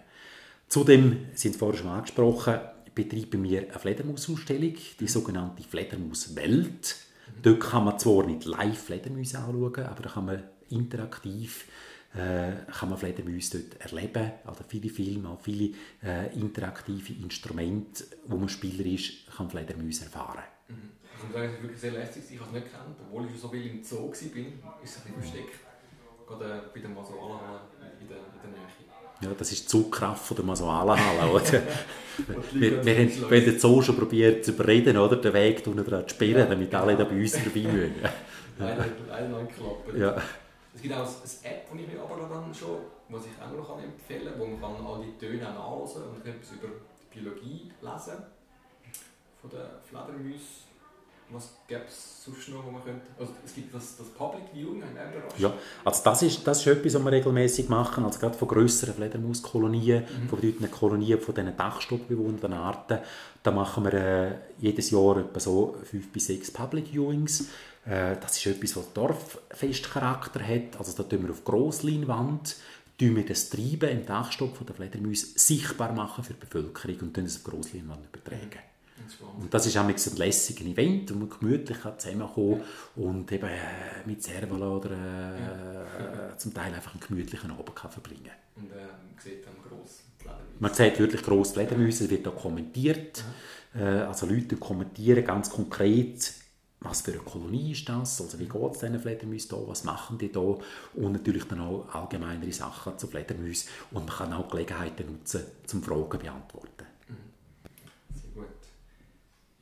[0.70, 2.60] Zudem, sind Sie vorher schon angesprochen,
[2.94, 6.98] betreiben wir eine Fledermausausstellung, die sogenannte Fledermauswelt.
[7.42, 11.66] Dort kann man zwar nicht live Fledermäuse anschauen, aber da kann man interaktiv
[12.14, 14.32] äh, kann man Fledermäuse dort erleben.
[14.46, 15.74] Also viele Filme, viele
[16.04, 20.44] äh, interaktive Instrumente, wo man spielerisch kann Fledermäuse erfahren.
[20.68, 20.92] Mhm.
[21.18, 22.24] Ich muss sagen, es ist wirklich sehr lästig.
[22.32, 24.36] Ich habe es nicht gekannt, obwohl ich schon so viel im Zoo war, ist es
[24.36, 25.60] ein bisschen versteckt.
[26.28, 27.62] Gerade bei dem Masoala
[28.00, 28.91] in in der Nähe.
[29.22, 31.44] Ja, das ist die Zugkraft von der Masoalenhalle, oder?
[32.54, 35.16] wir, wir haben bei der Zoo schon probiert zu überreden, oder?
[35.16, 37.96] Den Weg unten dran zu sperren, damit alle da bei uns vorbei müssen.
[38.58, 39.98] Noch geklappt.
[39.98, 40.16] Ja.
[40.74, 42.78] Es gibt auch eine App, die ich mir aber dann schon,
[43.10, 46.52] was ich auch noch empfehlen kann, wo man kann all die Töne nachlesen und etwas
[46.52, 46.70] über
[47.14, 48.24] die Biologie lesen
[49.42, 50.71] von den Fledermäusen
[51.34, 53.08] was gäbe es sonst noch, wo man könnte...
[53.20, 55.54] Also es gibt das, das Public Viewing, wir Ja,
[55.84, 60.04] also das ist, das ist etwas, was wir regelmäßig machen, also gerade von grösseren Fledermauskolonien,
[60.04, 60.30] mhm.
[60.30, 63.00] von bedeutenden Kolonien, von diesen dachstockbewohnenden Arten.
[63.44, 67.48] Da machen wir äh, jedes Jahr etwa so fünf bis sechs Public Viewings.
[67.86, 72.58] Äh, das ist etwas, was Dorffestcharakter hat, also da tun wir auf Grossleinwand
[72.98, 77.26] tun wir das Treiben im Dachstock der Fledermäuse sichtbar machen für die Bevölkerung und dann
[77.26, 78.71] es auf Grossleinwand übertragen.
[79.40, 82.62] Und das ist auch ein lässiges Event, wo man gemütlich zusammenkommen
[82.96, 87.92] kann und eben äh, mit Servola oder äh, zum Teil einfach einen gemütlichen Abend kann
[87.92, 88.64] verbringen kann.
[88.64, 90.56] Und äh, man sieht dann gross Fledermäuse?
[90.60, 93.24] Man sieht wirklich grosse Fledermäuse, es wird auch kommentiert.
[93.74, 93.82] Mhm.
[93.82, 96.34] Äh, also Leute kommentieren ganz konkret,
[96.82, 100.18] was für eine Kolonie ist das, also wie geht es diesen Fledermäusen da, was machen
[100.18, 105.12] die da und natürlich dann auch allgemeinere Sachen zu Fledermäusen und man kann auch Gelegenheiten
[105.12, 106.81] nutzen, zum Fragen beantworten.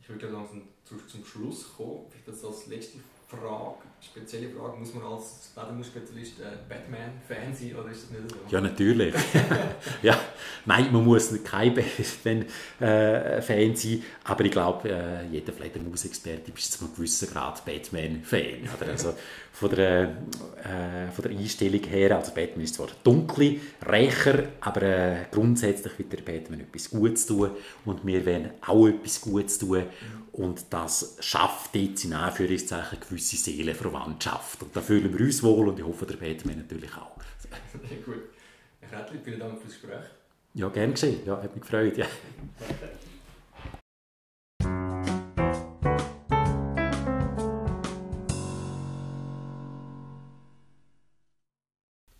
[0.09, 2.07] Ich würde langsam zum Schluss kommen.
[2.09, 2.97] Vielleicht als letzte
[3.27, 8.37] Frage, spezielle Frage, muss man als Fledermaus-Spezialist äh, Batman-Fan sein oder ist das nicht so?
[8.49, 9.13] Ja, natürlich.
[10.01, 10.19] ja,
[10.65, 12.45] nein, man muss kein Batman-Fan
[12.79, 18.69] äh, sein, aber ich glaube, äh, jeder Fledermaus-Experte ist zu einem gewissen Grad Batman-Fan.
[18.87, 19.13] Also
[19.51, 25.25] von der, äh, von der Einstellung her, also Batman ist zwar dunkel, rächer, aber äh,
[25.31, 27.51] grundsätzlich wird der Batman etwas Gutes tun
[27.83, 29.83] und wir werden auch etwas Gutes tun
[30.31, 33.35] und das schafft jetzt in Anführungszeichen gewisse
[33.89, 34.63] Seelenverwandtschaft.
[34.63, 37.17] Und da fühlen wir uns wohl und ich hoffe, der Batman natürlich auch.
[37.87, 38.23] Sehr gut.
[38.81, 40.05] Herr Rätli, vielen Dank fürs Gespräch.
[40.53, 41.19] Ja, gern geschehen.
[41.25, 41.97] Ja, hat mich gefreut.
[41.97, 42.05] Ja.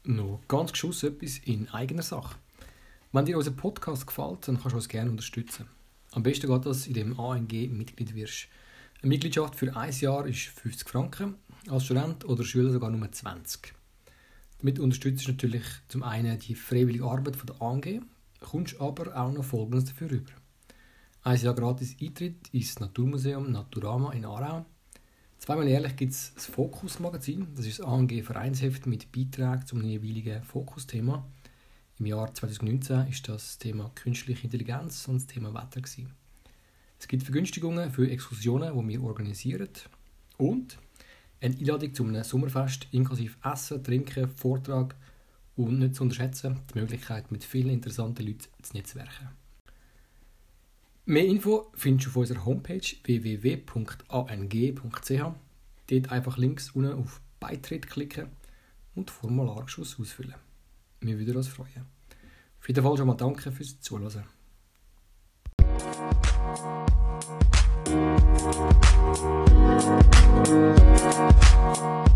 [0.03, 2.36] Noch ganz geschossen etwas in eigener Sache.
[3.11, 5.67] Wenn dir unser Podcast gefällt, dann kannst du uns gerne unterstützen.
[6.11, 8.47] Am besten geht das, indem du ANG Mitglied wirst.
[9.01, 11.36] Eine Mitgliedschaft für ein Jahr ist 50 Franken,
[11.70, 13.74] als Student oder Schüler sogar nur 20.
[14.59, 18.05] Damit unterstützt du natürlich zum einen die freiwillige Arbeit von der ANG,
[18.39, 20.32] kommst aber auch noch Folgendes dafür rüber.
[21.24, 24.65] Ein Jahr gratis Eintritt ins Naturmuseum Naturama in Aarau.
[25.38, 30.43] Zweimal jährlich gibt es das Fokus-Magazin, das ist das ANG Vereinsheft mit Beiträgen zum jeweiligen
[30.43, 31.26] Fokusthema.
[31.99, 35.82] Im Jahr 2019 war das Thema künstliche Intelligenz und das Thema Wetter.
[35.82, 36.13] Gewesen.
[36.99, 39.70] Es gibt Vergünstigungen für Exkursionen, die wir organisieren.
[40.38, 40.78] Und
[41.41, 44.95] eine Einladung zu einem Sommerfest inklusive Essen, Trinken, Vortrag
[45.55, 49.29] und nicht zu unterschätzen, die Möglichkeit, mit vielen interessanten Leuten zu netzwerken.
[51.05, 54.11] Mehr Info findest du auf unserer Homepage www.ang.ch.
[55.87, 58.27] Dort einfach links unten auf Beitritt klicken
[58.93, 60.35] und Formulargeschuss ausfüllen.
[61.01, 61.85] Wir würden uns freuen.
[62.59, 64.25] Auf jeden Fall schon mal danke fürs Zuhören.
[69.16, 69.49] Thank
[71.80, 72.09] you.